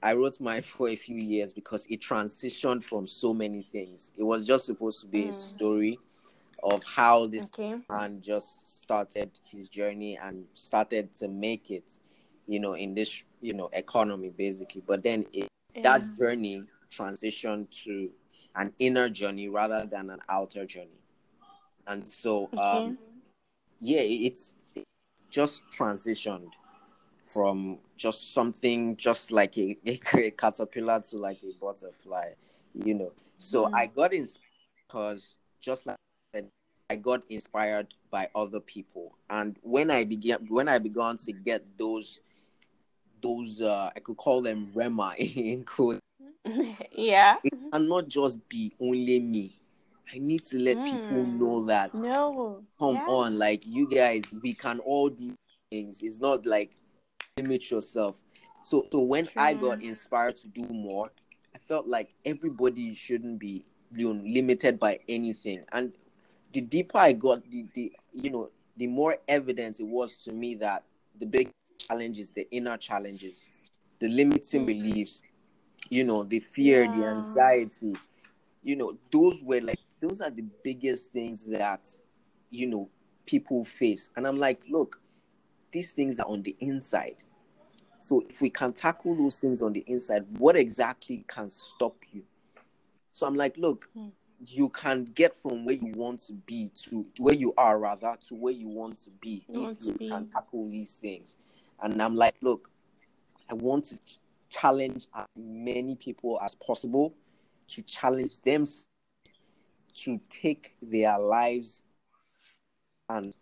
I 0.03 0.13
wrote 0.13 0.39
mine 0.41 0.63
for 0.63 0.89
a 0.91 0.95
few 0.97 1.17
years 1.17 1.55
because 1.55 1.87
it 1.89 2.01
transitioned 2.01 2.85
from 2.85 3.07
so 3.07 3.33
many 3.33 3.63
things. 3.63 4.13
It 4.19 4.25
was 4.25 4.45
just 4.45 4.67
supposed 4.67 5.01
to 5.01 5.07
be 5.07 5.29
a 5.29 5.33
Mm. 5.33 5.33
story 5.33 5.99
of 6.63 6.85
how 6.85 7.27
this 7.27 7.49
Okay. 7.49 7.75
man 7.89 8.21
just 8.23 8.69
started 8.83 9.41
his 9.45 9.69
journey 9.71 10.19
and 10.19 10.45
started 10.53 11.15
to 11.15 11.29
make 11.29 11.71
it, 11.71 11.99
you 12.47 12.61
know, 12.61 12.75
in 12.75 12.95
this, 12.95 13.23
you 13.41 13.55
know, 13.55 13.71
economy 13.73 14.31
basically. 14.37 14.83
But 14.87 15.03
then 15.03 15.25
it, 15.33 15.49
that 15.83 16.03
journey 16.19 16.65
transitioned 16.91 17.71
to 17.85 18.11
an 18.57 18.73
inner 18.79 19.09
journey 19.09 19.49
rather 19.49 19.87
than 19.87 20.11
an 20.11 20.21
outer 20.29 20.65
journey. 20.65 21.01
And 21.87 22.07
so, 22.07 22.51
um, 22.59 22.99
yeah, 23.81 24.01
it's 24.01 24.55
it 24.75 24.85
just 25.31 25.63
transitioned 25.79 26.51
from 27.23 27.79
just 27.97 28.33
something 28.33 28.97
just 28.97 29.31
like 29.31 29.57
a, 29.59 29.77
a 29.87 30.31
caterpillar 30.31 31.01
to 31.01 31.17
like 31.19 31.39
a 31.43 31.53
butterfly, 31.61 32.31
you 32.75 32.95
know. 32.95 33.13
So 33.39 33.67
Mm. 33.67 33.75
I 33.75 33.87
got 33.87 34.13
inspired 34.13 34.43
because 34.87 35.37
just 35.61 35.87
like 35.87 35.97
I 36.35 36.39
said, 36.39 36.49
I 36.89 36.97
got 36.97 37.23
inspired 37.29 37.95
by 38.11 38.29
other 38.35 38.61
people, 38.61 39.17
and 39.29 39.57
when 39.63 39.91
I 39.91 40.05
began 40.05 40.47
when 40.49 40.69
I 40.69 40.79
began 40.79 41.19
to 41.19 41.33
get 41.33 41.65
those 41.77 42.21
those 43.23 43.61
uh, 43.61 43.91
I 43.95 44.01
could 44.01 44.17
call 44.17 44.41
them 44.43 44.71
rema 44.75 45.15
in 45.19 45.65
code, 45.65 45.99
yeah. 46.93 47.37
it 47.45 47.53
cannot 47.73 48.09
just 48.09 48.47
be 48.49 48.73
only 48.81 49.21
me. 49.21 49.59
I 50.13 50.19
need 50.19 50.45
to 50.45 50.59
let 50.59 50.77
people 50.85 51.25
Mm. 51.25 51.39
know 51.39 51.65
that 51.67 51.93
No. 51.95 52.63
come 52.79 52.95
yeah. 52.97 53.07
on 53.09 53.39
like 53.39 53.67
you 53.67 53.89
guys 53.89 54.23
we 54.43 54.55
can 54.55 54.79
all 54.81 55.09
do 55.09 55.35
things 55.71 56.03
it's 56.03 56.21
not 56.21 56.47
like 56.47 56.71
limit 57.37 57.71
yourself 57.71 58.17
so 58.63 58.87
so 58.93 59.01
when 59.01 59.29
i 59.37 59.53
got 59.55 59.83
inspired 59.83 60.37
to 60.37 60.49
do 60.49 60.63
more 60.69 61.11
i 61.55 61.59
felt 61.59 61.89
like 61.89 62.15
everybody 62.25 62.95
shouldn't 62.95 63.39
be 63.39 63.65
you 63.95 64.13
know, 64.15 64.21
limited 64.25 64.79
by 64.79 64.99
anything 65.09 65.65
and 65.73 65.93
the 66.53 66.61
deeper 66.61 66.99
i 66.99 67.13
got 67.13 67.43
the, 67.51 67.67
the 67.75 67.93
you 68.13 68.31
know 68.31 68.49
the 68.77 68.87
more 68.87 69.17
evidence 69.27 69.81
it 69.81 69.87
was 69.87 70.17
to 70.17 70.33
me 70.33 70.55
that 70.55 70.85
the 71.19 71.27
big 71.27 71.51
challenges 71.89 72.33
the 72.33 72.47
inner 72.53 72.77
challenges 72.77 73.43
the 73.99 74.09
limiting 74.09 74.63
Mm. 74.63 74.67
beliefs 74.67 75.23
you 75.91 76.05
know 76.05 76.25
the 76.25 76.41
fear 76.41 76.89
the 76.89 77.05
anxiety 77.05 77.95
you 78.63 78.77
know 78.77 78.97
those 79.13 79.41
were 79.43 79.61
like 79.61 79.79
those 80.01 80.21
are 80.21 80.31
the 80.31 80.45
biggest 80.63 81.11
things 81.13 81.45
that 81.45 81.89
you 82.51 82.67
know 82.67 82.89
people 83.27 83.65
face. 83.65 84.11
And 84.17 84.27
i'm 84.27 84.37
like 84.39 84.63
look 84.69 85.01
these 85.73 85.93
things 85.93 86.21
are 86.21 86.27
on 86.29 86.43
the 86.43 86.57
inside. 86.61 87.23
So 87.99 88.25
if 88.29 88.41
we 88.41 88.51
can 88.51 88.73
tackle 88.73 89.15
those 89.17 89.39
things 89.39 89.63
on 89.63 89.73
the 89.73 89.85
inside 89.87 90.25
what 90.39 90.57
exactly 90.57 91.25
can 91.27 91.49
stop 91.49 91.97
you? 92.13 92.23
So 93.13 93.27
i'm 93.27 93.35
like 93.35 93.57
look 93.57 93.89
Hmm. 93.95 94.09
you 94.45 94.69
can 94.69 95.05
get 95.05 95.35
from 95.35 95.65
where 95.65 95.75
you 95.75 95.87
want 95.87 96.21
to 96.21 96.35
be 96.35 96.71
to, 96.77 97.07
to 97.15 97.23
where 97.23 97.35
you 97.35 97.55
are 97.57 97.79
rather 97.79 98.15
to 98.29 98.35
where 98.35 98.53
you 98.53 98.69
want 98.69 98.99
to 98.99 99.11
be 99.21 99.45
You 99.49 99.71
if 99.71 99.81
you 99.81 99.95
be. 99.99 100.09
can 100.11 100.27
tackle 100.27 100.69
these 100.69 100.95
things. 100.97 101.37
And 101.83 102.01
i'm 102.03 102.15
like 102.17 102.37
look 102.43 102.71
i 103.51 103.55
want 103.55 103.85
to 103.85 103.99
challenge 104.49 105.07
as 105.15 105.27
many 105.37 105.97
people 105.97 106.39
as 106.43 106.55
possible 106.55 107.15
to 107.69 107.83
challenge 107.83 108.41
them 108.43 108.65
to 109.95 110.21
take 110.29 110.77
their 110.83 111.19
lives 111.19 111.83
and 113.09 113.37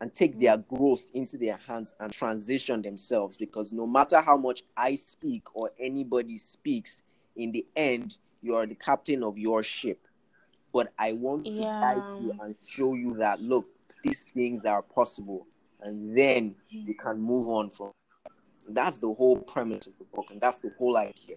and 0.00 0.12
take 0.12 0.40
their 0.40 0.56
growth 0.56 1.04
into 1.14 1.38
their 1.38 1.56
hands 1.56 1.94
and 2.00 2.12
transition 2.12 2.82
themselves 2.82 3.36
because 3.36 3.72
no 3.72 3.86
matter 3.86 4.20
how 4.20 4.36
much 4.36 4.64
I 4.76 4.96
speak 4.96 5.44
or 5.54 5.70
anybody 5.78 6.36
speaks, 6.38 7.04
in 7.36 7.52
the 7.52 7.64
end, 7.76 8.16
you 8.42 8.56
are 8.56 8.66
the 8.66 8.74
captain 8.74 9.22
of 9.22 9.38
your 9.38 9.62
ship. 9.62 10.06
But 10.72 10.92
I 10.98 11.12
want 11.12 11.46
to 11.46 11.62
Yeah. 11.62 11.80
guide 11.80 12.02
you 12.18 12.32
and 12.40 12.56
show 12.68 12.94
you 12.94 13.14
that 13.14 13.40
look, 13.40 13.66
these 14.02 14.24
things 14.24 14.64
are 14.64 14.82
possible, 14.82 15.46
and 15.80 16.16
then 16.18 16.56
you 16.70 16.94
can 16.94 17.20
move 17.20 17.48
on 17.48 17.70
from. 17.70 17.92
That's 18.68 18.98
the 18.98 19.12
whole 19.12 19.38
premise 19.38 19.86
of 19.86 19.98
the 19.98 20.04
book, 20.04 20.26
and 20.30 20.40
that's 20.40 20.58
the 20.58 20.72
whole 20.78 20.96
idea. 20.96 21.36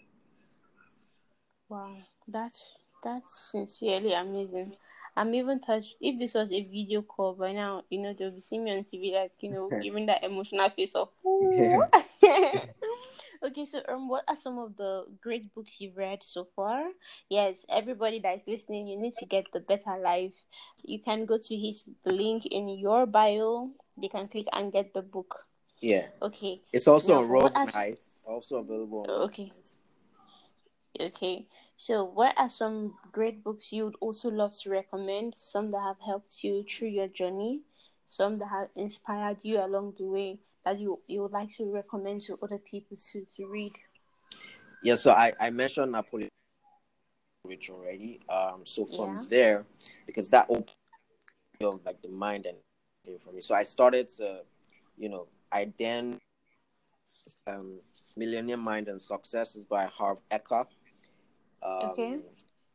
Wow, 1.69 1.97
that's 2.27 2.89
that's 3.03 3.51
sincerely 3.51 4.13
amazing. 4.13 4.75
I'm 5.17 5.33
even 5.33 5.61
touched. 5.61 5.97
If 6.01 6.19
this 6.19 6.33
was 6.33 6.49
a 6.51 6.63
video 6.63 7.01
call 7.01 7.33
by 7.33 7.53
now, 7.53 7.83
you 7.89 8.01
know, 8.01 8.13
they'll 8.13 8.31
be 8.31 8.41
seeing 8.41 8.65
me 8.65 8.77
on 8.77 8.83
TV, 8.83 9.13
like 9.13 9.31
you 9.39 9.49
know, 9.49 9.69
giving 9.81 10.05
that 10.07 10.23
emotional 10.23 10.69
face 10.69 10.93
of. 10.95 11.09
Okay, 13.45 13.65
so 13.65 13.79
um, 13.89 14.07
what 14.07 14.23
are 14.27 14.35
some 14.35 14.57
of 14.57 14.75
the 14.75 15.05
great 15.21 15.53
books 15.53 15.75
you've 15.79 15.97
read 15.97 16.23
so 16.23 16.47
far? 16.55 16.81
Yes, 17.29 17.63
everybody 17.69 18.17
that 18.19 18.37
is 18.37 18.43
listening, 18.47 18.87
you 18.87 18.99
need 18.99 19.13
to 19.19 19.25
get 19.25 19.45
the 19.53 19.59
Better 19.59 19.99
Life. 20.01 20.33
You 20.83 20.99
can 20.99 21.25
go 21.25 21.37
to 21.37 21.55
his 21.55 21.83
link 22.05 22.47
in 22.47 22.69
your 22.69 23.05
bio. 23.05 23.69
They 24.01 24.07
can 24.07 24.29
click 24.29 24.47
and 24.51 24.73
get 24.73 24.95
the 24.95 25.03
book. 25.03 25.45
Yeah, 25.81 26.07
Okay, 26.21 26.61
it's 26.73 26.87
also 26.87 27.13
Now, 27.13 27.19
on 27.19 27.29
Rosen 27.29 27.51
are- 27.55 27.67
Heights, 27.67 28.17
also 28.25 28.57
available. 28.57 29.05
Okay. 29.09 29.51
Okay, 30.99 31.45
so 31.75 32.05
what 32.05 32.33
are 32.37 32.49
some 32.49 32.95
great 33.11 33.43
books 33.43 33.71
you 33.73 33.85
would 33.85 33.97
also 33.99 34.29
love 34.29 34.53
to 34.63 34.69
recommend? 34.69 35.33
Some 35.37 35.71
that 35.71 35.81
have 35.81 35.99
helped 36.05 36.37
you 36.41 36.63
through 36.63 36.87
your 36.89 37.07
journey, 37.09 37.61
some 38.05 38.37
that 38.39 38.47
have 38.47 38.69
inspired 38.75 39.37
you 39.41 39.59
along 39.63 39.95
the 39.97 40.05
way 40.05 40.39
that 40.63 40.79
you 40.79 41.01
you 41.07 41.21
would 41.21 41.33
like 41.33 41.49
to 41.57 41.65
recommend 41.71 42.21
to 42.23 42.37
other 42.41 42.57
people 42.57 42.97
to, 43.11 43.25
to 43.35 43.45
read. 43.45 43.73
Yeah, 44.83 44.95
so 44.95 45.11
I, 45.11 45.33
I 45.39 45.49
mentioned 45.49 45.91
Napoleon 45.91 46.29
Rich 47.45 47.69
already. 47.69 48.21
Um, 48.29 48.65
so 48.65 48.85
from 48.85 49.09
Yeah. 49.09 49.23
there, 49.29 49.65
because 50.05 50.29
that 50.29 50.45
opened 50.49 50.71
up, 51.61 51.85
like 51.85 52.01
the 52.01 52.07
mind 52.09 52.45
and 52.47 52.57
for 53.19 53.31
me. 53.33 53.41
So 53.41 53.53
I 53.53 53.63
started 53.63 54.09
to, 54.17 54.43
you 54.97 55.09
know, 55.09 55.27
I 55.55 55.71
then 55.79 56.19
um, 57.47 57.79
Millionaire 58.17 58.57
Mind 58.57 58.89
and 58.89 59.01
Success 59.01 59.55
is 59.55 59.63
by 59.63 59.85
Harv 59.85 60.19
Eker. 60.29 60.65
Um, 61.63 61.91
Okay. 61.91 62.17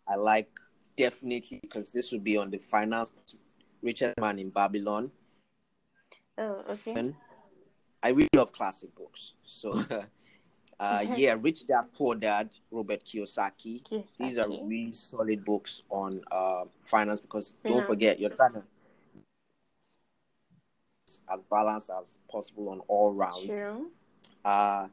I 0.08 0.16
like 0.16 0.48
definitely 0.96 1.60
because 1.60 1.90
this 1.90 2.10
would 2.10 2.24
be 2.24 2.38
on 2.38 2.50
the 2.50 2.56
finance 2.56 3.12
Richest 3.82 4.18
Man 4.18 4.38
in 4.38 4.48
Babylon. 4.48 5.10
Oh, 6.38 6.64
okay. 6.70 6.94
And 6.96 7.14
I 8.02 8.08
really 8.08 8.28
love 8.34 8.50
classic 8.50 8.94
books. 8.96 9.34
So, 9.42 9.72
uh, 10.80 11.04
yeah, 11.14 11.36
Rich 11.38 11.66
Dad 11.66 11.84
Poor 11.94 12.14
Dad, 12.14 12.48
Robert 12.70 13.04
Kiyosaki. 13.04 13.84
These 14.18 14.38
are 14.38 14.48
really 14.48 14.94
solid 14.94 15.44
books 15.44 15.82
on 15.90 16.22
uh, 16.32 16.64
finance 16.86 17.20
because 17.20 17.58
don't 17.62 17.86
forget 17.86 18.18
you're 18.18 18.30
trying 18.30 18.54
to 18.54 18.62
as 21.32 21.40
balanced 21.50 21.90
as 21.90 22.18
possible 22.30 22.68
on 22.70 22.80
all 22.88 23.12
rounds. 23.12 23.46
True. 23.46 23.90
Uh, 24.44 24.88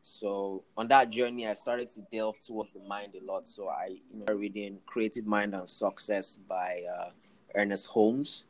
so 0.00 0.62
on 0.76 0.88
that 0.88 1.10
journey, 1.10 1.46
I 1.46 1.52
started 1.54 1.88
to 1.90 2.00
delve 2.12 2.36
towards 2.40 2.72
the 2.72 2.80
mind 2.80 3.14
a 3.20 3.24
lot. 3.24 3.46
So 3.46 3.68
I 3.68 3.98
you 4.12 4.24
know, 4.26 4.34
reading 4.34 4.78
Creative 4.86 5.26
Mind 5.26 5.54
and 5.54 5.68
Success 5.68 6.36
by 6.48 6.82
uh, 6.98 7.10
Ernest 7.54 7.86
Holmes. 7.86 8.44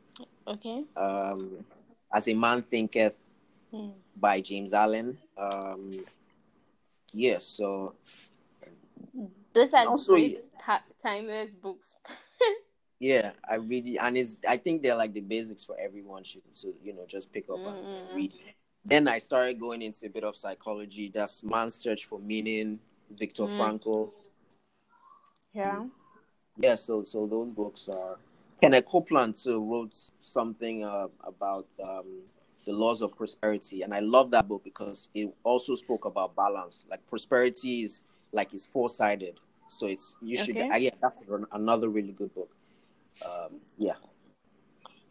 Okay. 0.47 0.83
Um, 0.97 1.65
As 2.13 2.27
a 2.27 2.33
Man 2.33 2.61
Thinketh 2.63 3.15
Hmm. 3.71 3.89
by 4.15 4.41
James 4.41 4.73
Allen. 4.73 5.15
Um, 5.37 6.03
yeah, 7.13 7.37
so 7.37 7.93
Those 9.53 9.73
are 9.75 9.87
Also, 9.87 10.13
great 10.13 10.39
ti- 10.65 10.93
timeless 11.03 11.51
books. 11.51 11.93
yeah, 12.99 13.31
I 13.49 13.55
really 13.55 13.97
and 13.97 14.17
it's 14.17 14.37
I 14.47 14.57
think 14.57 14.83
they're 14.83 14.95
like 14.95 15.13
the 15.13 15.21
basics 15.21 15.63
for 15.63 15.77
everyone 15.79 16.23
should 16.23 16.43
to 16.55 16.73
you 16.83 16.93
know 16.93 17.05
just 17.07 17.31
pick 17.31 17.49
up 17.49 17.65
and, 17.65 17.77
and 17.77 18.09
Mm. 18.09 18.15
read. 18.15 18.33
Then 18.85 19.07
I 19.07 19.19
started 19.19 19.59
going 19.59 19.81
into 19.81 20.05
a 20.05 20.09
bit 20.09 20.23
of 20.23 20.35
psychology. 20.35 21.09
That's 21.13 21.43
Man's 21.43 21.75
Search 21.75 22.05
for 22.05 22.19
Meaning, 22.19 22.79
Viktor 23.17 23.43
Mm. 23.43 23.57
Frankl. 23.57 24.11
Yeah. 25.53 25.85
Yeah, 26.57 26.75
so 26.75 27.03
so 27.03 27.25
those 27.27 27.51
books 27.51 27.87
are. 27.87 28.17
Kenneth 28.61 28.85
Copeland 28.85 29.35
too 29.35 29.63
wrote 29.63 29.97
something 30.19 30.83
uh, 30.83 31.07
about 31.23 31.67
um, 31.81 32.03
the 32.65 32.73
laws 32.73 33.01
of 33.01 33.15
prosperity, 33.15 33.83
and 33.83 33.93
I 33.93 33.99
love 34.01 34.31
that 34.31 34.49
book 34.49 34.65
because 34.65 35.07
it 35.13 35.33
also 35.45 35.77
spoke 35.77 36.03
about 36.03 36.35
balance. 36.35 36.85
Like 36.91 37.07
prosperity 37.07 37.83
is 37.83 38.03
like 38.33 38.53
it's 38.53 38.65
four 38.65 38.89
sided, 38.89 39.39
so 39.69 39.87
it's 39.87 40.17
you 40.21 40.35
should. 40.35 40.57
Okay. 40.57 40.69
Uh, 40.69 40.75
yeah, 40.75 40.89
that's 41.01 41.23
another 41.53 41.87
really 41.87 42.11
good 42.11 42.35
book. 42.35 42.49
Um, 43.25 43.59
yeah, 43.77 43.95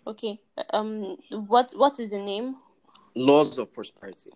Okay. 0.06 0.40
Um. 0.72 1.16
What 1.30 1.72
What 1.76 1.98
is 2.00 2.10
the 2.10 2.18
name? 2.18 2.56
laws 3.14 3.58
of 3.58 3.72
prosperity. 3.72 4.30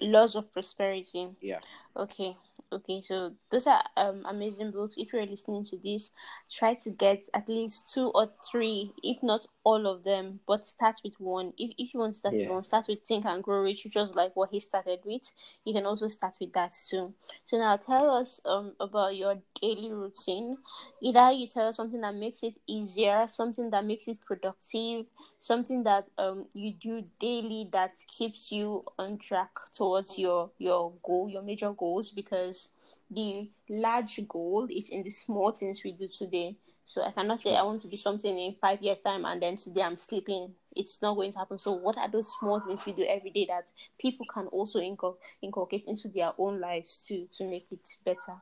Laws 0.00 0.34
of 0.34 0.52
Prosperity. 0.52 1.28
Yeah. 1.40 1.60
Okay, 1.96 2.36
okay. 2.72 3.00
So 3.02 3.34
those 3.50 3.68
are 3.68 3.84
um 3.96 4.24
amazing 4.28 4.72
books. 4.72 4.94
If 4.96 5.12
you're 5.12 5.26
listening 5.26 5.64
to 5.66 5.76
this, 5.78 6.10
try 6.50 6.74
to 6.74 6.90
get 6.90 7.28
at 7.32 7.48
least 7.48 7.88
two 7.94 8.08
or 8.08 8.32
three, 8.50 8.90
if 9.04 9.22
not 9.22 9.46
all 9.62 9.86
of 9.86 10.02
them. 10.02 10.40
But 10.44 10.66
start 10.66 10.96
with 11.04 11.14
one. 11.20 11.52
If 11.56 11.70
if 11.78 11.94
you 11.94 12.00
want 12.00 12.14
to 12.14 12.18
start 12.18 12.34
Yeah. 12.34 12.46
with 12.46 12.50
one, 12.50 12.64
start 12.64 12.86
with 12.88 13.04
Think 13.06 13.24
and 13.26 13.44
Grow 13.44 13.62
Rich, 13.62 13.84
which 13.84 13.94
was 13.94 14.12
like 14.16 14.34
what 14.34 14.50
he 14.50 14.58
started 14.58 15.00
with. 15.04 15.30
You 15.64 15.72
can 15.72 15.86
also 15.86 16.08
start 16.08 16.36
with 16.40 16.52
that 16.54 16.72
too. 16.90 17.14
So 17.46 17.58
now 17.58 17.76
tell 17.76 18.10
us 18.10 18.40
um 18.44 18.72
about 18.80 19.14
your 19.14 19.40
daily 19.62 19.92
routine. 19.92 20.58
Either 21.00 21.30
you 21.32 21.46
tell 21.46 21.68
us 21.68 21.76
something 21.76 22.00
that 22.00 22.14
makes 22.14 22.42
it 22.42 22.54
easier, 22.66 23.26
something 23.28 23.70
that 23.70 23.84
makes 23.84 24.08
it 24.08 24.20
productive, 24.20 25.06
something 25.38 25.84
that 25.84 26.06
um 26.18 26.46
you 26.54 26.72
do 26.72 27.04
daily 27.20 27.68
that 27.72 27.92
keeps 28.08 28.50
you 28.50 28.84
on 28.98 29.18
track 29.18 29.50
towards 29.72 30.18
your 30.18 30.50
your 30.58 30.92
goal, 31.04 31.28
your 31.28 31.42
major 31.42 31.72
goals 31.84 32.10
because 32.10 32.68
the 33.10 33.50
large 33.68 34.18
goal 34.26 34.66
is 34.70 34.88
in 34.88 35.02
the 35.02 35.10
small 35.10 35.52
things 35.52 35.82
we 35.84 35.92
do 35.92 36.08
today. 36.08 36.56
So 36.86 37.02
I 37.02 37.10
cannot 37.12 37.40
say 37.40 37.54
I 37.54 37.62
want 37.62 37.82
to 37.82 37.88
be 37.88 37.96
something 37.96 38.38
in 38.38 38.56
five 38.60 38.80
years 38.82 38.98
time 39.04 39.24
and 39.26 39.40
then 39.42 39.56
today 39.56 39.82
I'm 39.82 39.98
sleeping. 39.98 40.54
It's 40.74 41.00
not 41.02 41.14
going 41.14 41.32
to 41.32 41.38
happen. 41.38 41.58
So 41.58 41.72
what 41.72 41.98
are 41.98 42.10
those 42.10 42.30
small 42.38 42.60
things 42.60 42.86
you 42.86 42.94
do 42.94 43.04
every 43.04 43.30
day 43.30 43.46
that 43.48 43.66
people 43.98 44.26
can 44.32 44.46
also 44.46 44.80
incul- 44.80 45.16
inculcate 45.42 45.84
into 45.86 46.08
their 46.08 46.32
own 46.38 46.58
lives 46.60 47.04
to 47.08 47.26
to 47.36 47.44
make 47.44 47.66
it 47.70 47.86
better? 48.04 48.36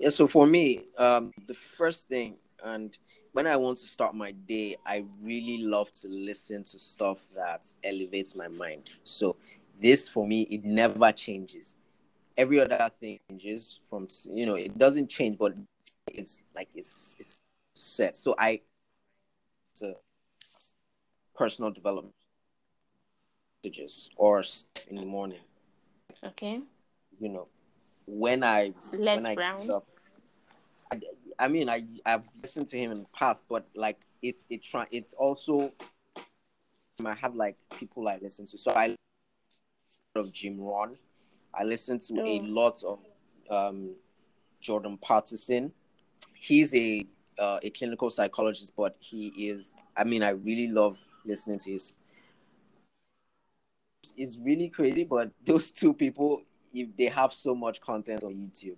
Yeah, 0.00 0.10
so 0.10 0.26
for 0.26 0.46
me, 0.46 0.86
um, 0.98 1.32
the 1.46 1.54
first 1.54 2.08
thing, 2.08 2.34
and 2.64 2.96
when 3.32 3.46
I 3.46 3.56
want 3.56 3.78
to 3.78 3.86
start 3.86 4.14
my 4.14 4.32
day, 4.32 4.76
I 4.84 5.04
really 5.22 5.58
love 5.58 5.92
to 6.02 6.08
listen 6.08 6.64
to 6.64 6.78
stuff 6.78 7.26
that 7.36 7.62
elevates 7.84 8.34
my 8.34 8.48
mind. 8.48 8.90
So 9.04 9.36
this 9.80 10.08
for 10.08 10.26
me, 10.26 10.42
it 10.50 10.64
never 10.64 11.12
changes. 11.12 11.76
Every 12.36 12.60
other 12.60 12.90
thing 13.00 13.20
changes 13.30 13.78
from 13.88 14.08
you 14.32 14.46
know 14.46 14.54
it 14.54 14.76
doesn't 14.76 15.08
change, 15.08 15.38
but 15.38 15.54
it's 16.08 16.42
like 16.54 16.68
it's 16.74 17.14
it's 17.18 17.40
set. 17.74 18.16
So 18.16 18.34
I, 18.38 18.60
it's 19.70 19.82
a 19.82 19.94
personal 21.34 21.70
development 21.70 22.14
messages 23.62 24.10
or 24.16 24.42
in 24.88 24.96
the 24.96 25.06
morning. 25.06 25.40
Okay. 26.24 26.60
You 27.20 27.28
know, 27.28 27.48
when 28.06 28.42
I 28.42 28.72
Les 28.92 29.16
when 29.16 29.26
I 29.26 29.34
Brown. 29.34 29.70
up, 29.70 29.86
I, 30.92 31.00
I 31.38 31.48
mean, 31.48 31.68
I 31.68 31.84
I've 32.04 32.24
listened 32.42 32.68
to 32.70 32.78
him 32.78 32.90
in 32.92 32.98
the 33.00 33.08
past, 33.16 33.42
but 33.48 33.66
like 33.74 34.00
it's 34.22 34.44
it 34.50 34.62
try 34.62 34.86
it's 34.90 35.14
also 35.14 35.72
I 37.04 37.14
have 37.14 37.34
like 37.34 37.56
people 37.78 38.08
I 38.08 38.18
listen 38.22 38.46
to. 38.46 38.58
So 38.58 38.72
I 38.74 38.96
of 40.14 40.32
Jim 40.32 40.60
Rohn. 40.60 40.96
I 41.56 41.64
listen 41.64 41.98
to 42.00 42.14
a 42.20 42.40
Oh. 42.40 42.44
lot 42.44 42.82
of 42.84 42.98
um, 43.50 43.94
Jordan 44.60 44.98
Peterson. 44.98 45.72
He's 46.34 46.74
a 46.74 47.06
uh, 47.38 47.58
a 47.62 47.70
clinical 47.70 48.10
psychologist, 48.10 48.72
but 48.76 48.96
he 49.00 49.28
is. 49.48 49.64
I 49.96 50.04
mean, 50.04 50.22
I 50.22 50.30
really 50.30 50.68
love 50.68 50.98
listening 51.24 51.58
to 51.60 51.72
his. 51.72 51.94
It's 54.16 54.36
really 54.38 54.68
crazy, 54.68 55.04
but 55.04 55.30
those 55.44 55.70
two 55.70 55.92
people, 55.92 56.42
if 56.72 56.94
they 56.96 57.06
have 57.06 57.32
so 57.32 57.54
much 57.54 57.80
content 57.80 58.22
on 58.24 58.34
YouTube, 58.34 58.76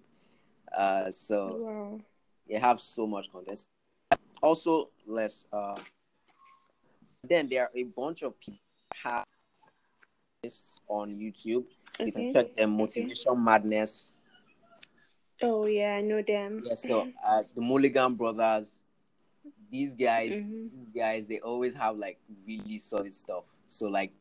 uh, 0.77 1.11
so 1.11 1.57
Wow. 1.59 2.01
they 2.49 2.59
have 2.59 2.81
so 2.81 3.07
much 3.07 3.31
content. 3.31 3.67
Also, 4.43 4.91
less. 5.07 5.47
Uh, 5.53 5.79
then 7.29 7.49
there 7.49 7.63
are 7.65 7.71
a 7.75 7.83
bunch 7.85 8.23
of 8.23 8.39
people 8.39 8.61
have 9.03 9.25
lists 10.45 10.81
on 10.89 11.17
YouTube. 11.17 11.65
You 12.05 12.13
can 12.13 12.33
check 12.33 12.57
them. 12.57 12.77
Motivation 12.77 13.43
Madness. 13.43 14.13
Oh 15.43 15.67
yeah, 15.67 15.97
I 15.97 16.01
know 16.03 16.23
them. 16.23 16.63
Yeah, 16.65 16.75
so 16.75 17.09
uh, 17.27 17.43
the 17.55 17.61
Mulligan 17.61 18.15
brothers, 18.15 18.79
these 19.71 19.95
guys, 19.95 20.33
Mhm. 20.35 20.71
these 20.73 20.89
guys, 20.95 21.27
they 21.27 21.41
always 21.41 21.75
have 21.75 21.97
like 21.97 22.19
really 22.47 22.79
solid 22.79 23.15
stuff. 23.15 23.45
So 23.69 23.87
like 23.89 24.13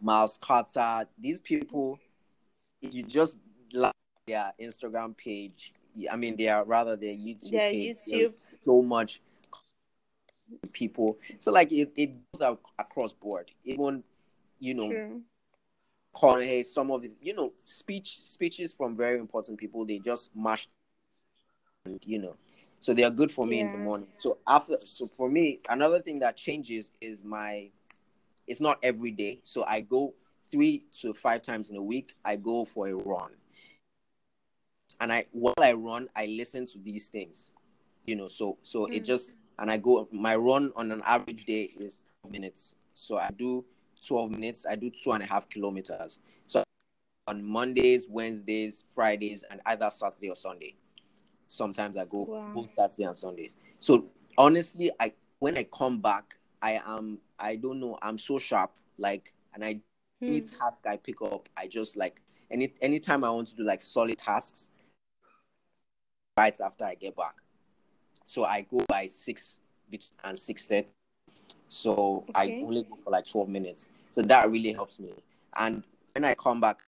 Miles 0.00 0.38
Carter, 0.40 1.08
these 1.18 1.40
people, 1.40 1.98
you 2.80 3.02
just 3.02 3.38
like 3.72 3.92
their 4.26 4.52
Instagram 4.60 5.16
page, 5.16 5.72
I 6.10 6.16
mean, 6.16 6.36
they 6.36 6.48
are 6.48 6.64
rather 6.64 6.96
their 6.96 7.14
YouTube 7.14 7.50
Their 7.52 7.70
page. 7.70 7.96
YouTube. 8.06 8.36
so 8.64 8.82
much 8.82 9.20
people. 10.72 11.18
So 11.38 11.50
like 11.52 11.72
it, 11.72 11.92
it 11.96 12.10
goes 12.32 12.42
out 12.42 12.60
across 12.78 13.12
board. 13.12 13.50
Even 13.64 14.04
you 14.60 14.74
know, 14.74 14.90
True. 14.90 15.22
Jorge, 16.14 16.62
some 16.62 16.90
of 16.90 17.02
the 17.02 17.10
you 17.20 17.34
know 17.34 17.52
speech 17.64 18.20
speeches 18.22 18.72
from 18.72 18.96
very 18.96 19.18
important 19.18 19.58
people. 19.58 19.84
They 19.84 19.98
just 19.98 20.30
mash, 20.34 20.68
you 22.04 22.18
know, 22.18 22.36
so 22.80 22.94
they 22.94 23.02
are 23.04 23.10
good 23.10 23.30
for 23.30 23.46
me 23.46 23.60
in 23.60 23.72
the 23.72 23.78
morning. 23.78 24.08
So 24.14 24.38
after, 24.46 24.76
so 24.84 25.06
for 25.06 25.28
me, 25.28 25.60
another 25.68 26.00
thing 26.00 26.20
that 26.20 26.36
changes 26.36 26.92
is 27.00 27.22
my. 27.24 27.70
It's 28.46 28.60
not 28.60 28.78
every 28.82 29.10
day, 29.10 29.40
so 29.42 29.64
I 29.64 29.80
go 29.80 30.14
three 30.50 30.84
to 31.00 31.14
five 31.14 31.42
times 31.42 31.70
in 31.70 31.76
a 31.76 31.82
week. 31.82 32.14
I 32.24 32.36
go 32.36 32.64
for 32.64 32.88
a 32.88 32.94
run, 32.94 33.30
and 35.00 35.12
I 35.12 35.26
while 35.32 35.54
I 35.58 35.72
run, 35.72 36.08
I 36.14 36.26
listen 36.26 36.66
to 36.66 36.78
these 36.78 37.08
things, 37.08 37.52
you 38.06 38.16
know. 38.16 38.28
So 38.28 38.58
so 38.62 38.86
it 38.86 39.02
Mm. 39.02 39.06
just 39.06 39.32
and 39.58 39.70
I 39.70 39.78
go. 39.78 40.08
My 40.12 40.36
run 40.36 40.72
on 40.76 40.92
an 40.92 41.02
average 41.06 41.46
day 41.46 41.70
is 41.78 42.02
minutes. 42.30 42.76
So 42.92 43.16
I 43.16 43.30
do 43.36 43.64
12 44.06 44.30
minutes. 44.30 44.66
I 44.68 44.76
do 44.76 44.90
two 45.02 45.12
and 45.12 45.22
a 45.22 45.26
half 45.26 45.48
kilometers. 45.48 46.18
So 46.46 46.62
on 47.26 47.42
Mondays, 47.44 48.06
Wednesdays, 48.08 48.84
Fridays, 48.94 49.44
and 49.50 49.60
either 49.66 49.90
Saturday 49.90 50.30
or 50.30 50.36
Sunday. 50.36 50.76
Sometimes 51.48 51.96
I 51.96 52.04
go 52.04 52.26
Wow. 52.26 52.50
both 52.54 52.68
Saturday 52.76 53.04
and 53.04 53.16
Sundays. 53.16 53.54
So 53.78 54.06
honestly, 54.38 54.90
I 55.00 55.12
when 55.38 55.56
I 55.56 55.64
come 55.64 56.00
back, 56.00 56.36
I 56.62 56.80
am 56.86 57.18
I 57.38 57.56
don't 57.56 57.80
know, 57.80 57.98
I'm 58.02 58.18
so 58.18 58.38
sharp. 58.38 58.72
Like 58.98 59.32
and 59.54 59.64
I 59.64 59.80
any 60.26 60.40
Hmm. 60.40 60.46
task 60.46 60.78
I 60.86 60.96
pick 60.96 61.20
up, 61.22 61.48
I 61.56 61.66
just 61.66 61.96
like 61.96 62.20
any 62.50 62.72
anytime 62.82 63.24
I 63.24 63.30
want 63.30 63.48
to 63.48 63.56
do 63.56 63.64
like 63.64 63.80
solid 63.80 64.18
tasks 64.18 64.70
right 66.36 66.58
after 66.60 66.84
I 66.84 66.94
get 66.94 67.16
back. 67.16 67.34
So 68.26 68.44
I 68.44 68.62
go 68.62 68.84
by 68.88 69.06
six 69.06 69.60
and 70.24 70.38
six 70.38 70.64
thirty. 70.64 70.88
So 71.74 72.24
I 72.34 72.56
only 72.62 72.82
go 72.84 72.98
for 73.04 73.10
like 73.10 73.26
twelve 73.26 73.48
minutes. 73.48 73.88
So 74.12 74.22
that 74.22 74.50
really 74.50 74.72
helps 74.72 74.98
me. 74.98 75.12
And 75.56 75.82
when 76.14 76.24
I 76.24 76.34
come 76.34 76.60
back, 76.60 76.80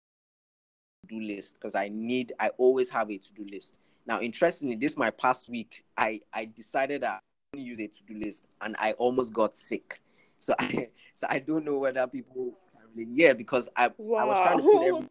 do 1.09 1.20
list 1.20 1.55
because 1.55 1.75
I 1.75 1.88
need. 1.88 2.33
I 2.38 2.49
always 2.59 2.88
have 2.90 3.11
a 3.11 3.18
to 3.18 3.33
do 3.35 3.44
list. 3.51 3.79
Now, 4.07 4.20
interestingly, 4.20 4.77
this 4.77 4.96
my 4.96 5.11
past 5.11 5.49
week. 5.49 5.85
I 5.96 6.20
I 6.33 6.44
decided 6.46 7.03
that 7.03 7.20
I 7.55 7.59
use 7.59 7.81
a 7.81 7.88
to 7.88 8.03
do 8.07 8.14
list, 8.18 8.46
and 8.61 8.77
I 8.79 8.92
almost 8.92 9.33
got 9.33 9.59
sick. 9.59 10.01
So 10.38 10.55
I 10.59 10.88
so 11.14 11.27
I 11.29 11.38
don't 11.40 11.64
know 11.64 11.79
whether 11.79 12.07
people 12.07 12.53
really 12.94 13.11
yeah 13.12 13.33
because 13.33 13.68
I 13.77 13.87
I 14.16 14.25
was 14.25 14.40
trying 14.40 14.59
to 14.59 14.62
put 14.62 14.83
Wow. 14.83 14.88
every 14.88 15.09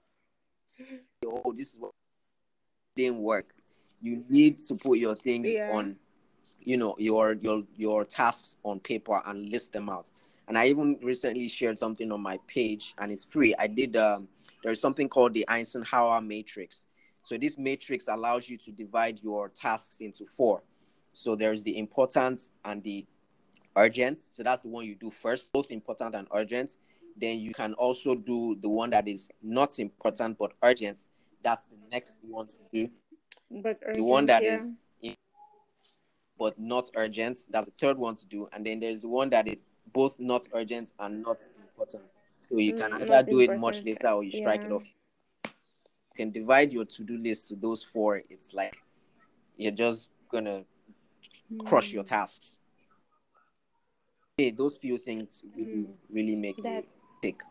oh 1.25 1.53
this 1.55 1.73
is 1.73 1.79
what 1.79 1.91
didn't 2.95 3.19
work. 3.19 3.45
You 4.01 4.23
need 4.29 4.59
to 4.59 4.75
put 4.75 4.99
your 4.99 5.15
things 5.15 5.47
Yeah. 5.53 5.71
on, 5.71 5.95
you 6.65 6.78
know, 6.78 6.95
your 6.97 7.34
your 7.34 7.63
your 7.78 8.04
tasks 8.04 8.56
on 8.63 8.80
paper 8.80 9.21
and 9.25 9.49
list 9.49 9.71
them 9.71 9.89
out. 9.89 10.10
And 10.47 10.58
I 10.58 10.67
even 10.67 10.99
recently 11.01 11.47
shared 11.47 11.80
something 11.80 12.12
on 12.12 12.21
my 12.21 12.39
page, 12.47 12.93
and 12.97 13.12
it's 13.12 13.23
free. 13.23 13.56
I 13.58 13.67
did. 13.67 13.95
Um, 13.95 14.28
there's 14.63 14.82
something 14.82 15.08
called 15.08 15.34
the 15.34 15.47
Eisenhower 15.47 16.21
matrix. 16.21 16.86
So 17.23 17.38
this 17.38 17.58
matrix 17.58 18.08
allows 18.08 18.47
you 18.49 18.58
to 18.58 18.71
divide 18.71 19.19
your 19.23 19.49
tasks 19.49 20.01
into 20.01 20.25
four. 20.25 20.62
So 21.13 21.36
there's 21.36 21.63
the 21.63 21.78
important 21.78 22.49
and 22.65 22.84
the 22.84 23.06
urgent. 23.75 24.19
So 24.30 24.43
that's 24.43 24.62
the 24.62 24.67
one 24.67 24.86
you 24.86 24.95
do 24.95 25.10
first, 25.10 25.51
both 25.51 25.71
important 25.71 26.13
and 26.13 26.28
urgent. 26.34 26.75
Then 27.19 27.39
you 27.39 27.54
can 27.54 27.73
also 27.73 28.13
do 28.13 28.58
the 28.62 28.69
one 28.69 28.89
that 28.91 29.08
is 29.08 29.30
not 29.41 29.80
important 29.80 30.38
but 30.38 30.51
urgent. 30.62 31.08
That's 31.43 31.65
the 31.65 31.78
next 31.91 32.17
one 32.21 32.47
to 32.47 32.54
do. 32.71 32.89
But 33.49 33.80
The 33.93 34.04
one 34.04 34.25
urgent, 34.25 34.28
that 34.28 34.43
yeah. 34.43 34.58
is 34.58 34.73
but 36.37 36.59
not 36.59 36.89
urgent. 36.95 37.37
That's 37.49 37.65
the 37.65 37.73
third 37.79 37.97
one 37.97 38.15
to 38.17 38.25
do. 38.25 38.49
And 38.53 38.65
then 38.65 38.79
there's 38.79 39.01
the 39.01 39.07
one 39.07 39.29
that 39.29 39.47
is 39.47 39.67
both 39.93 40.19
not 40.19 40.47
urgent 40.53 40.91
and 40.99 41.21
not 41.23 41.37
important. 41.61 42.03
So 42.49 42.57
you 42.57 42.73
can 42.73 42.91
Mm, 42.91 43.01
either 43.01 43.23
do 43.23 43.39
it 43.39 43.57
much 43.57 43.83
later 43.83 44.09
or 44.09 44.23
you 44.23 44.31
strike 44.37 44.65
it 44.65 44.71
off. 44.71 44.83
You 45.43 45.51
can 46.15 46.31
divide 46.31 46.71
your 46.71 46.85
to-do 46.85 47.17
list 47.17 47.47
to 47.49 47.55
those 47.55 47.83
four. 47.83 48.21
It's 48.29 48.53
like 48.53 48.77
you're 49.57 49.71
just 49.71 50.09
gonna 50.31 50.63
crush 51.65 51.93
your 51.93 52.03
Hmm. 52.03 52.09
tasks. 52.09 52.57
Hey, 54.37 54.51
those 54.51 54.75
few 54.77 54.97
things 54.97 55.41
really, 55.55 55.85
Mm. 55.85 55.93
really 56.09 56.35
make 56.35 56.61
That 56.61 56.83
me 56.83 56.89
tick. 57.21 57.41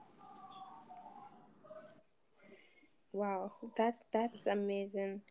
Wow, 3.14 3.52
that's 3.76 4.04
that's 4.12 4.46
amazing. 4.46 5.22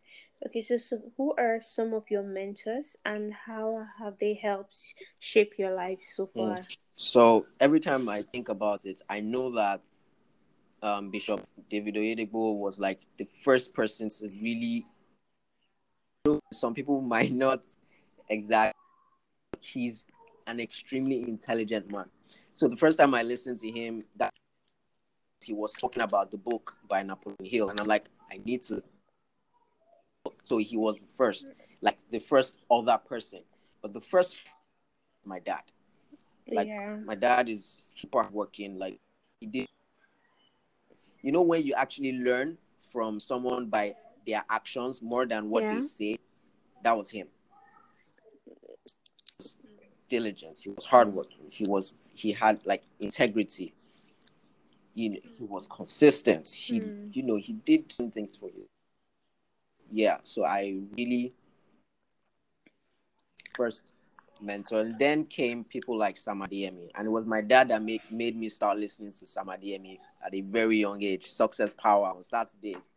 Okay, 0.46 0.62
so 0.62 0.78
so 0.78 0.98
who 1.16 1.34
are 1.38 1.60
some 1.60 1.94
of 1.94 2.04
your 2.10 2.22
mentors 2.22 2.96
and 3.04 3.32
how 3.32 3.86
have 3.98 4.18
they 4.18 4.34
helped 4.34 4.76
shape 5.20 5.54
your 5.58 5.72
life 5.72 6.00
so 6.02 6.26
Mm. 6.26 6.54
far? 6.54 6.60
So 6.96 7.46
every 7.60 7.80
time 7.80 8.08
I 8.08 8.22
think 8.22 8.48
about 8.48 8.84
it, 8.86 9.02
I 9.08 9.20
know 9.20 9.52
that 9.54 9.82
um, 10.82 11.10
Bishop 11.10 11.40
David 11.70 11.94
Oyedepo 11.96 12.56
was 12.58 12.78
like 12.78 13.00
the 13.18 13.28
first 13.42 13.74
person 13.74 14.08
to 14.10 14.28
really. 14.42 14.86
Some 16.52 16.74
people 16.74 17.00
might 17.14 17.32
not 17.32 17.62
exactly. 18.28 18.72
He's 19.60 20.04
an 20.46 20.60
extremely 20.60 21.22
intelligent 21.22 21.90
man. 21.90 22.06
So 22.56 22.68
the 22.68 22.76
first 22.76 22.98
time 22.98 23.14
I 23.14 23.22
listened 23.22 23.58
to 23.58 23.70
him, 23.70 24.04
that 24.16 24.32
he 25.44 25.52
was 25.52 25.72
talking 25.72 26.02
about 26.02 26.30
the 26.30 26.36
book 26.36 26.76
by 26.88 27.02
Napoleon 27.02 27.44
Hill, 27.44 27.70
and 27.70 27.80
I'm 27.80 27.86
like, 27.86 28.08
I 28.30 28.40
need 28.44 28.62
to. 28.64 28.82
So 30.44 30.58
he 30.58 30.76
was 30.76 31.00
the 31.00 31.06
first, 31.16 31.46
like 31.80 31.98
the 32.10 32.18
first 32.18 32.58
other 32.70 32.98
person, 32.98 33.40
but 33.82 33.92
the 33.92 34.00
first, 34.00 34.36
my 35.24 35.38
dad. 35.38 35.62
Like 36.50 36.68
yeah. 36.68 36.96
my 37.04 37.14
dad 37.14 37.48
is 37.48 37.76
super 37.96 38.28
working. 38.30 38.78
Like 38.78 39.00
he 39.40 39.46
did. 39.46 39.68
You 41.22 41.32
know 41.32 41.42
when 41.42 41.62
you 41.62 41.74
actually 41.74 42.12
learn 42.12 42.58
from 42.92 43.18
someone 43.18 43.68
by 43.68 43.94
their 44.26 44.44
actions 44.50 45.00
more 45.00 45.26
than 45.26 45.48
what 45.48 45.62
Yeah. 45.62 45.74
they 45.74 45.80
say, 45.80 46.18
that 46.82 46.96
was 46.96 47.10
him. 47.10 47.28
Diligence. 50.08 50.62
He 50.62 50.68
was 50.68 50.84
hardworking. 50.84 51.50
He 51.50 51.66
was. 51.66 51.94
He 52.14 52.32
had 52.32 52.60
like 52.64 52.82
integrity. 53.00 53.74
You 54.94 55.10
know, 55.10 55.16
he 55.38 55.44
was 55.44 55.66
consistent. 55.66 56.48
He, 56.48 56.80
Mm. 56.80 57.14
you 57.14 57.22
know, 57.24 57.36
he 57.36 57.52
did 57.54 57.90
some 57.92 58.10
things 58.10 58.36
for 58.36 58.48
you. 58.48 58.68
Yeah. 59.90 60.18
So 60.22 60.44
I 60.44 60.80
really 60.96 61.34
first 63.56 63.92
mentor. 64.40 64.80
And 64.80 64.98
then 64.98 65.24
came 65.24 65.64
people 65.64 65.96
like 65.96 66.16
Sam 66.16 66.40
Adeyemi. 66.40 66.90
And 66.94 67.06
it 67.06 67.10
was 67.10 67.26
my 67.26 67.40
dad 67.40 67.68
that 67.68 67.82
make, 67.82 68.10
made 68.10 68.36
me 68.36 68.48
start 68.48 68.78
listening 68.78 69.12
to 69.12 69.26
Sam 69.26 69.46
Adeyemi 69.46 69.98
at 70.24 70.34
a 70.34 70.40
very 70.42 70.78
young 70.78 71.02
age. 71.02 71.30
Success 71.30 71.74
Power 71.74 72.08
on 72.08 72.22
Saturdays. 72.22 72.88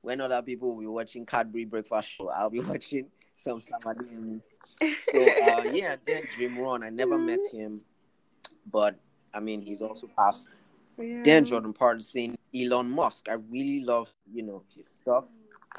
When 0.00 0.20
other 0.20 0.40
people 0.42 0.70
will 0.74 0.80
be 0.80 0.86
watching 0.86 1.26
Cadbury 1.26 1.64
Breakfast 1.64 2.08
Show, 2.10 2.28
I'll 2.28 2.50
be 2.50 2.60
watching 2.72 3.10
some 3.36 3.60
Sam 3.60 3.80
Adeyemi. 3.80 4.40
So, 4.80 5.22
uh, 5.22 5.62
yeah, 5.72 5.96
then 6.06 6.22
Jim 6.36 6.58
Rohn. 6.58 6.82
I 6.84 6.90
never 6.90 7.18
met 7.18 7.40
him, 7.52 7.80
but 8.70 8.94
I 9.34 9.40
mean, 9.40 9.60
he's 9.60 9.82
also 9.82 10.08
passed. 10.16 10.50
Yeah. 10.98 11.22
Then 11.24 11.44
Jordan 11.44 11.72
Peterson, 11.72 12.36
Elon 12.54 12.90
Musk. 12.90 13.28
I 13.28 13.34
really 13.34 13.80
love, 13.84 14.08
you 14.32 14.42
know, 14.42 14.62
his 14.74 14.86
stuff. 15.00 15.24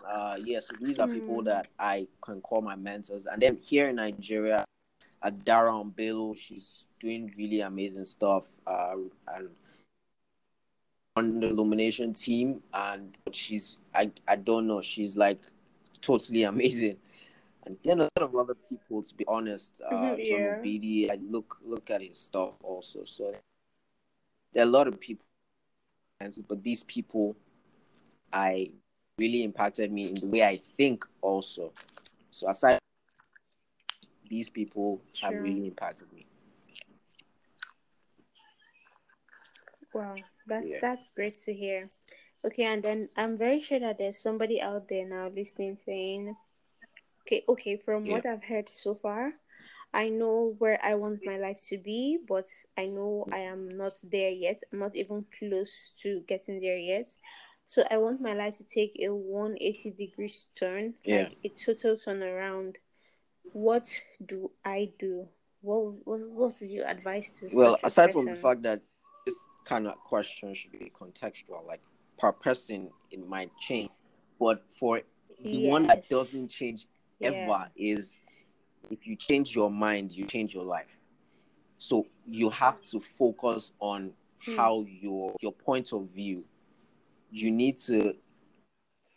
Uh, 0.08 0.36
yeah, 0.44 0.60
so 0.60 0.76
these 0.80 1.00
are 1.00 1.08
people 1.08 1.40
Hmm. 1.40 1.46
that 1.46 1.68
I 1.80 2.08
can 2.22 2.42
call 2.42 2.62
my 2.62 2.76
mentors. 2.76 3.26
And 3.26 3.42
then 3.42 3.58
here 3.62 3.90
in 3.90 3.96
Nigeria, 3.98 4.66
Adara 5.24 5.84
Bello, 5.96 6.34
she's 6.34 6.86
doing 7.00 7.34
really 7.38 7.62
amazing 7.62 8.06
stuff. 8.06 8.44
Uh, 8.66 8.96
and 9.28 9.50
on 11.16 11.40
the 11.40 11.48
Illumination 11.48 12.14
team, 12.14 12.62
and 12.74 13.18
she's 13.32 13.78
I 13.94 14.12
I 14.28 14.36
don't 14.36 14.68
know, 14.68 14.82
she's 14.82 15.16
like 15.16 15.40
totally 16.02 16.44
amazing. 16.54 16.98
And 17.66 17.78
then 17.84 18.00
a 18.02 18.04
lot 18.04 18.22
of 18.22 18.36
other 18.36 18.56
people, 18.70 19.04
to 19.04 19.16
be 19.16 19.26
honest, 19.28 19.82
uh, 19.82 20.16
Mhm, 20.16 20.24
John 20.24 20.42
yeah. 20.42 20.56
Obidi, 20.56 21.12
I 21.12 21.16
look 21.30 21.58
look 21.66 21.90
at 21.90 22.02
his 22.02 22.18
stuff 22.18 22.54
also. 22.64 23.04
So 23.06 23.34
there 24.54 24.64
are 24.64 24.68
a 24.68 24.70
lot 24.70 24.88
of 24.88 25.00
people, 25.00 25.26
but 26.48 26.64
these 26.64 26.84
people, 26.84 27.36
I 28.34 28.72
really 29.18 29.44
impacted 29.44 29.92
me 29.92 30.10
in 30.10 30.16
the 30.16 30.28
way 30.28 30.44
I 30.44 30.62
think 30.78 31.06
also. 31.22 31.72
So 32.32 32.50
aside, 32.50 32.80
these 34.30 34.50
people 34.50 35.02
have 35.22 35.34
really 35.40 35.68
impacted 35.68 36.12
me. 36.14 36.26
Wow, 39.94 40.16
that's 40.46 40.68
Yeah. 40.68 40.80
that's 40.82 41.10
great 41.16 41.36
to 41.46 41.54
hear. 41.54 41.90
Okay, 42.46 42.64
and 42.64 42.84
then 42.84 43.10
I'm 43.18 43.38
very 43.38 43.60
sure 43.60 43.80
that 43.80 43.98
there's 43.98 44.22
somebody 44.22 44.62
out 44.62 44.88
there 44.88 45.06
now 45.06 45.30
listening 45.30 45.78
saying, 45.86 46.36
okay, 47.22 47.44
okay, 47.50 47.76
from 47.76 48.06
Yeah. 48.06 48.14
what 48.14 48.26
I've 48.26 48.44
heard 48.44 48.70
so 48.70 48.94
far, 48.94 49.34
I 49.94 50.10
know 50.10 50.56
where 50.60 50.80
I 50.84 50.96
want 50.96 51.22
my 51.26 51.38
life 51.38 51.62
to 51.70 51.78
be, 51.78 52.20
but 52.28 52.46
I 52.78 52.86
know 52.86 53.26
I 53.32 53.40
am 53.40 53.70
not 53.70 53.94
there 54.04 54.30
yet. 54.30 54.62
I'm 54.72 54.80
not 54.80 54.96
even 54.96 55.26
close 55.38 55.94
to 56.04 56.22
getting 56.28 56.60
there 56.60 56.78
yet. 56.78 57.08
So 57.66 57.84
I 57.90 57.98
want 57.98 58.22
my 58.22 58.34
life 58.34 58.58
to 58.58 58.64
take 58.64 59.00
a 59.00 59.10
180 59.10 59.92
degrees 59.92 60.48
turn, 60.58 60.94
Yeah. 61.04 61.18
like 61.24 61.38
a 61.44 61.50
total 61.50 61.96
turnaround. 61.96 62.76
What 63.54 63.88
do 64.24 64.52
I 64.64 64.92
do? 65.00 65.28
What 65.62 66.06
what, 66.06 66.20
what 66.30 66.62
is 66.62 66.72
your 66.72 66.88
advice 66.88 67.32
to 67.40 67.50
Well, 67.52 67.78
aside 67.84 68.14
from 68.14 68.26
the 68.26 68.36
fact 68.36 68.62
that 68.64 68.82
this 69.26 69.36
kind 69.66 69.88
of 69.88 69.98
question 69.98 70.54
should 70.54 70.72
be 70.72 70.92
contextual, 70.96 71.66
like 71.68 71.82
per 72.18 72.32
person, 72.32 72.90
it 73.12 73.28
might 73.28 73.52
change. 73.60 73.90
But 74.40 74.64
for 74.80 75.02
the 75.44 75.68
one 75.68 75.88
that 75.88 76.08
doesn't 76.10 76.50
change 76.50 76.88
ever 77.22 77.36
Yeah. 77.36 77.68
is 77.76 78.18
if 78.90 79.06
you 79.06 79.16
change 79.16 79.56
your 79.56 79.70
mind, 79.70 80.12
you 80.12 80.26
change 80.26 80.54
your 80.54 80.64
life. 80.64 80.88
So 81.78 82.06
you 82.26 82.50
have 82.50 82.82
to 82.92 83.00
focus 83.00 83.72
on 83.80 84.14
Hmm. 84.46 84.56
how 84.56 84.86
your 84.88 85.36
your 85.42 85.52
point 85.54 85.94
of 85.94 86.08
view. 86.10 86.44
You 87.32 87.52
need 87.52 87.78
to 87.80 88.16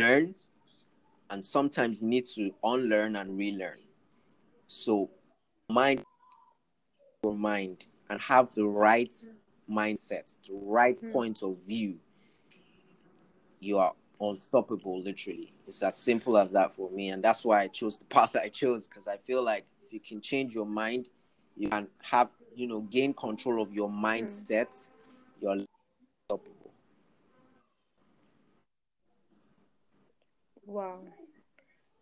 learn, 0.00 0.34
and 1.30 1.44
sometimes 1.44 1.98
you 2.00 2.06
need 2.08 2.26
to 2.34 2.52
unlearn 2.62 3.16
and 3.16 3.36
relearn. 3.38 3.78
So 4.68 5.10
mind 5.68 6.02
your 7.22 7.34
mind 7.34 7.86
and 8.10 8.20
have 8.20 8.48
the 8.54 8.66
right 8.66 9.14
mindset, 9.70 10.36
the 10.46 10.54
right 10.54 10.98
Hmm. 10.98 11.12
point 11.12 11.42
of 11.42 11.56
view. 11.58 11.98
You 13.60 13.78
are 13.78 13.92
unstoppable, 14.30 15.00
literally. 15.02 15.52
It's 15.66 15.82
as 15.82 15.96
simple 15.96 16.36
as 16.38 16.50
that 16.50 16.74
for 16.74 16.90
me. 16.90 17.10
And 17.10 17.22
that's 17.22 17.44
why 17.44 17.62
I 17.62 17.68
chose 17.68 17.98
the 17.98 18.04
path 18.06 18.36
I 18.36 18.48
chose 18.48 18.86
because 18.86 19.08
I 19.08 19.16
feel 19.18 19.42
like 19.42 19.64
if 19.86 19.92
you 19.92 20.00
can 20.00 20.20
change 20.20 20.54
your 20.54 20.66
mind, 20.66 21.08
you 21.56 21.68
can 21.68 21.88
have, 22.02 22.28
you 22.54 22.66
know, 22.66 22.80
gain 22.80 23.14
control 23.14 23.62
of 23.62 23.72
your 23.72 23.88
mindset, 23.88 24.88
you're 25.40 25.52
unstoppable. 25.52 26.72
Wow, 30.64 31.00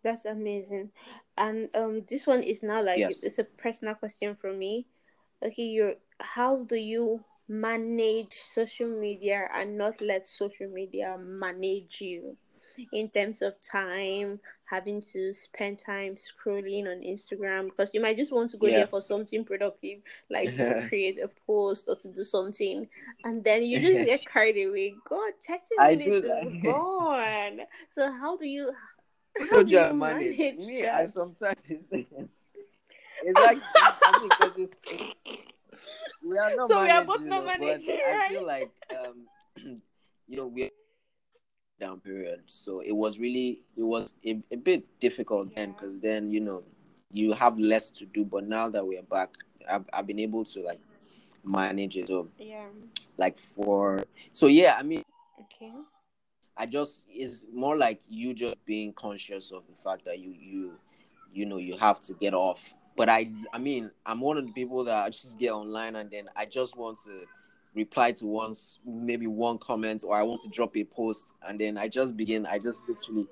that's 0.03 0.25
amazing. 0.25 0.91
And 1.37 1.69
um, 1.75 2.03
this 2.07 2.27
one 2.27 2.41
is 2.43 2.63
now 2.63 2.83
like 2.83 2.99
Yes. 2.99 3.23
it's 3.23 3.39
a 3.39 3.43
personal 3.43 3.95
question 3.95 4.35
for 4.39 4.53
me. 4.53 4.85
Okay, 5.43 5.63
you're 5.63 5.95
how 6.19 6.63
do 6.63 6.75
you 6.75 7.23
manage 7.51 8.33
social 8.33 8.87
media 8.87 9.49
and 9.53 9.77
not 9.77 9.99
let 9.99 10.23
social 10.23 10.69
media 10.69 11.17
manage 11.19 11.99
you 11.99 12.37
in 12.93 13.09
terms 13.09 13.41
of 13.41 13.53
time, 13.61 14.39
having 14.63 15.01
to 15.01 15.33
spend 15.33 15.77
time 15.77 16.15
scrolling 16.15 16.83
on 16.87 17.01
Instagram 17.03 17.65
because 17.65 17.91
you 17.93 17.99
might 17.99 18.15
just 18.15 18.31
want 18.31 18.49
to 18.49 18.57
go 18.57 18.67
Yeah. 18.67 18.77
there 18.77 18.87
for 18.87 19.01
something 19.01 19.43
productive, 19.43 19.99
like 20.29 20.49
to 20.55 20.85
create 20.87 21.19
a 21.21 21.27
post 21.45 21.83
or 21.89 21.97
to 21.97 22.07
do 22.07 22.23
something, 22.23 22.87
and 23.25 23.43
then 23.43 23.63
you 23.63 23.81
just 23.81 24.05
get 24.11 24.25
carried 24.25 24.65
away. 24.65 24.93
God, 25.09 25.33
30 25.45 25.59
I 25.77 25.95
do 25.95 25.99
minutes 26.05 26.23
is 26.25 26.53
gone. 26.63 27.59
So 27.89 28.09
how 28.11 28.37
do 28.37 28.47
you 28.47 28.71
how 29.51 29.63
do 29.63 29.69
you 29.69 29.79
you 29.79 29.93
manage? 29.93 30.37
manage 30.39 30.57
Me, 30.57 30.87
I 30.87 31.05
sometimes 31.07 31.59
it's 31.69 31.91
like 33.37 33.57
I 34.05 34.19
mean, 34.21 34.29
'cause 34.29 34.51
it's- 34.57 35.50
we 36.29 36.37
are 36.37 36.55
not 36.55 36.67
So 36.67 36.81
we 36.83 36.89
are 36.89 37.03
both 37.03 37.21
you 37.21 37.27
not 37.29 37.45
know, 37.45 37.57
managing, 37.57 37.99
I 38.07 38.27
feel 38.29 38.45
like 38.45 38.71
um, 38.91 39.27
you 40.27 40.37
know 40.37 40.47
we're 40.47 40.69
down 41.79 41.99
period, 41.99 42.43
so 42.45 42.81
it 42.81 42.91
was 42.95 43.19
really 43.19 43.61
it 43.75 43.83
was 43.83 44.13
a, 44.25 44.39
a 44.51 44.55
bit 44.57 44.85
difficult 44.99 45.55
then 45.55 45.71
because 45.71 45.99
then 45.99 46.31
you 46.31 46.39
know 46.39 46.63
you 47.11 47.33
have 47.33 47.57
less 47.59 47.89
to 47.89 48.05
do, 48.05 48.23
but 48.23 48.47
now 48.47 48.69
that 48.69 48.85
we're 48.85 49.03
back, 49.03 49.29
I've 49.69 49.85
I've 49.91 50.07
been 50.07 50.19
able 50.19 50.45
to 50.45 50.61
like 50.61 50.79
manage 51.43 51.97
it. 51.97 52.07
So 52.07 52.29
Yeah. 52.37 52.67
like 53.17 53.37
for 53.55 54.03
so 54.31 54.47
yeah, 54.47 54.75
I 54.77 54.83
mean. 54.83 55.03
Okay. 55.39 55.71
I 56.57 56.65
just 56.65 57.05
it's 57.09 57.45
more 57.51 57.75
like 57.77 58.01
you 58.09 58.33
just 58.33 58.63
being 58.65 58.93
conscious 58.93 59.51
of 59.51 59.63
the 59.67 59.75
fact 59.83 60.05
that 60.05 60.19
you 60.19 60.31
you 60.31 60.73
you 61.33 61.45
know 61.45 61.57
you 61.57 61.77
have 61.77 62.01
to 62.01 62.13
get 62.13 62.33
off. 62.33 62.73
But 62.95 63.09
I 63.09 63.31
I 63.53 63.57
mean 63.57 63.91
I'm 64.05 64.19
one 64.21 64.37
of 64.37 64.45
the 64.45 64.51
people 64.51 64.83
that 64.83 65.03
I 65.05 65.09
just 65.09 65.39
get 65.39 65.51
online 65.51 65.95
and 65.95 66.09
then 66.09 66.29
I 66.35 66.45
just 66.45 66.75
want 66.77 66.97
to 67.05 67.23
reply 67.73 68.11
to 68.11 68.25
once 68.25 68.79
maybe 68.85 69.27
one 69.27 69.57
comment 69.57 70.03
or 70.05 70.15
I 70.15 70.23
want 70.23 70.41
to 70.41 70.49
drop 70.49 70.75
a 70.75 70.83
post 70.83 71.33
and 71.47 71.59
then 71.59 71.77
I 71.77 71.87
just 71.87 72.17
begin 72.17 72.45
I 72.45 72.59
just 72.59 72.81
literally 72.87 73.27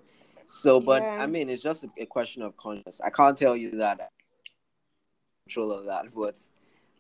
so 0.48 0.80
but 0.80 1.02
Yeah. 1.02 1.18
I 1.20 1.28
mean 1.28 1.50
it's 1.50 1.62
just 1.62 1.84
a, 1.84 1.90
a 1.98 2.06
question 2.06 2.42
of 2.42 2.56
conscience. 2.56 3.02
I 3.02 3.10
can't 3.10 3.38
tell 3.38 3.56
you 3.56 3.72
that 3.72 4.12
control 5.46 5.74
of 5.74 5.86
that 5.86 6.06
but 6.16 6.36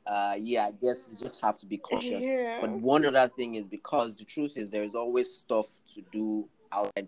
uh 0.06 0.36
yeah 0.38 0.66
I 0.68 0.72
guess 0.72 1.08
you 1.10 1.18
just 1.18 1.40
have 1.42 1.58
to 1.60 1.66
be 1.66 1.78
cautious. 1.78 2.26
Yeah. 2.26 2.60
But 2.60 2.72
one 2.72 3.06
other 3.06 3.28
thing 3.34 3.56
is 3.56 3.66
because 3.66 4.18
the 4.18 4.26
truth 4.26 4.58
is 4.58 4.70
there 4.70 4.84
is 4.84 4.96
always 4.96 5.34
stuff 5.34 5.68
to 5.96 6.02
do 6.12 6.48
outside. 6.74 7.08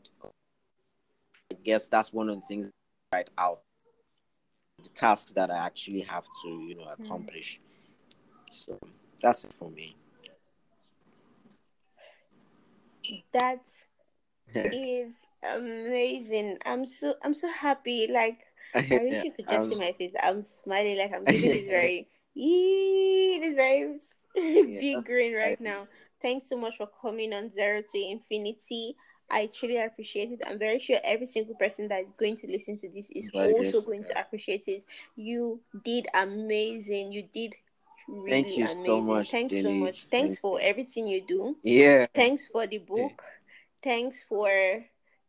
I 1.52 1.56
guess 1.64 1.90
that's 1.90 2.14
one 2.14 2.30
of 2.30 2.36
the 2.36 2.42
things 2.42 2.72
right 3.14 3.30
out. 3.38 3.62
The 4.84 4.90
tasks 4.90 5.34
that 5.34 5.52
I 5.52 5.58
actually 5.58 6.02
have 6.02 6.26
to, 6.44 6.50
you 6.50 6.76
know, 6.76 6.84
hmm. 6.84 7.04
accomplish. 7.04 7.60
So 8.50 8.78
that's 9.22 9.46
it 9.46 9.54
for 9.58 9.70
me. 9.70 9.96
That 13.34 13.70
is 14.56 15.24
amazing. 15.56 16.58
I'm 16.66 16.86
so 16.86 17.16
I'm 17.24 17.34
so 17.34 17.52
happy. 17.52 18.08
Like 18.12 18.40
I 18.76 19.00
wish 19.02 19.24
you 19.24 19.32
could 19.32 19.48
just 19.50 19.70
see 19.70 19.76
my 19.76 19.94
face. 19.98 20.14
I'm 20.22 20.44
smiling 20.44 20.98
like 20.98 21.14
I'm 21.14 21.26
giving 21.26 21.52
this 21.52 21.68
very 21.68 22.08
this 22.36 23.56
very 23.56 23.98
big 24.76 25.06
grin 25.06 25.34
right 25.34 25.60
now. 25.60 25.88
Thanks 26.22 26.50
so 26.50 26.58
much 26.58 26.78
for 26.78 26.88
coming 27.02 27.34
on 27.34 27.52
Zero 27.52 27.82
to 27.82 27.98
Infinity. 27.98 28.96
I 29.32 29.48
truly 29.48 29.78
appreciate 29.78 30.32
it. 30.32 30.42
I'm 30.46 30.60
very 30.60 30.78
sure 30.78 30.98
every 31.04 31.26
single 31.26 31.56
person 31.56 31.88
that's 31.88 32.06
going 32.18 32.36
to 32.38 32.48
listen 32.48 32.78
to 32.80 32.90
this 32.90 33.10
is 33.12 33.30
also 33.34 33.82
going 33.82 34.04
to 34.04 34.20
appreciate 34.20 34.64
it. 34.68 34.84
You 35.16 35.62
did 35.86 36.08
amazing. 36.14 37.14
You 37.14 37.24
did 37.34 37.56
really 38.10 38.44
Thank 38.44 38.58
you 38.58 38.66
amazing. 38.66 38.86
So 38.86 39.02
much, 39.02 39.32
Thanks 39.32 39.54
Denny. 39.54 39.64
so 39.64 39.72
much. 39.72 40.06
Thanks 40.06 40.34
Thank 40.34 40.40
for 40.42 40.60
everything 40.62 41.08
you 41.08 41.22
do. 41.26 41.56
Yeah. 41.64 42.08
Thanks 42.14 42.48
for 42.48 42.68
the 42.68 42.80
book. 42.80 42.98
Yeah. 42.98 43.54
Thanks 43.82 44.22
for 44.28 44.50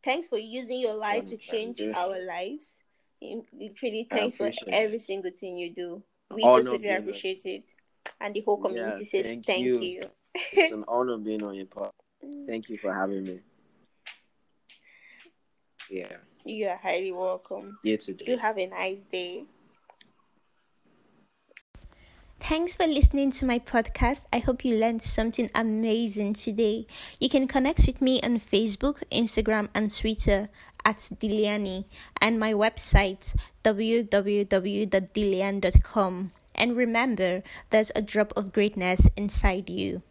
thanks 0.03 0.27
for 0.27 0.37
using 0.37 0.81
your 0.81 0.95
life 0.95 1.25
to 1.25 1.37
change 1.37 1.81
our 1.95 2.25
lives. 2.25 2.83
Literally, 3.21 4.05
thanks 4.09 4.35
for 4.35 4.51
every 4.67 4.99
single 4.99 5.31
thing 5.31 5.57
you 5.57 5.73
do. 5.73 6.03
We 6.29 6.43
oh, 6.43 6.61
totally 6.61 6.89
no, 6.89 6.97
appreciate 6.97 7.45
it. 7.45 7.63
And 8.19 8.33
the 8.33 8.41
whole 8.41 8.57
community 8.57 9.05
yeah, 9.05 9.21
says 9.21 9.25
thank, 9.25 9.45
thank 9.45 9.63
you. 9.63 9.79
you. 9.79 10.01
it's 10.51 10.73
an 10.73 10.83
honor 10.89 11.17
being 11.17 11.41
on 11.41 11.55
your 11.55 11.67
part. 11.67 11.91
Thank 12.45 12.69
you 12.69 12.77
for 12.77 12.93
having 12.93 13.23
me. 13.23 13.39
Yeah. 15.89 16.17
You 16.45 16.67
are 16.67 16.77
highly 16.77 17.11
welcome. 17.11 17.79
You 17.83 17.97
too. 17.97 18.15
You 18.25 18.37
have 18.37 18.57
a 18.57 18.67
nice 18.67 19.03
day. 19.05 19.43
Thanks 22.39 22.73
for 22.73 22.85
listening 22.85 23.31
to 23.39 23.45
my 23.45 23.57
podcast. 23.57 24.25
I 24.33 24.39
hope 24.39 24.65
you 24.65 24.75
learned 24.75 25.01
something 25.01 25.49
amazing 25.55 26.33
today. 26.33 26.85
You 27.17 27.29
can 27.29 27.47
connect 27.47 27.87
with 27.87 28.01
me 28.01 28.19
on 28.21 28.41
Facebook, 28.41 29.01
Instagram, 29.09 29.69
and 29.73 29.95
Twitter 29.95 30.49
at 30.83 30.97
Diliani 30.97 31.85
and 32.19 32.37
my 32.37 32.51
website 32.51 33.33
www.dilian.com. 33.63 36.31
And 36.55 36.77
remember, 36.77 37.41
there's 37.69 37.91
a 37.95 38.01
drop 38.01 38.33
of 38.35 38.51
greatness 38.51 39.07
inside 39.15 39.69
you. 39.69 40.01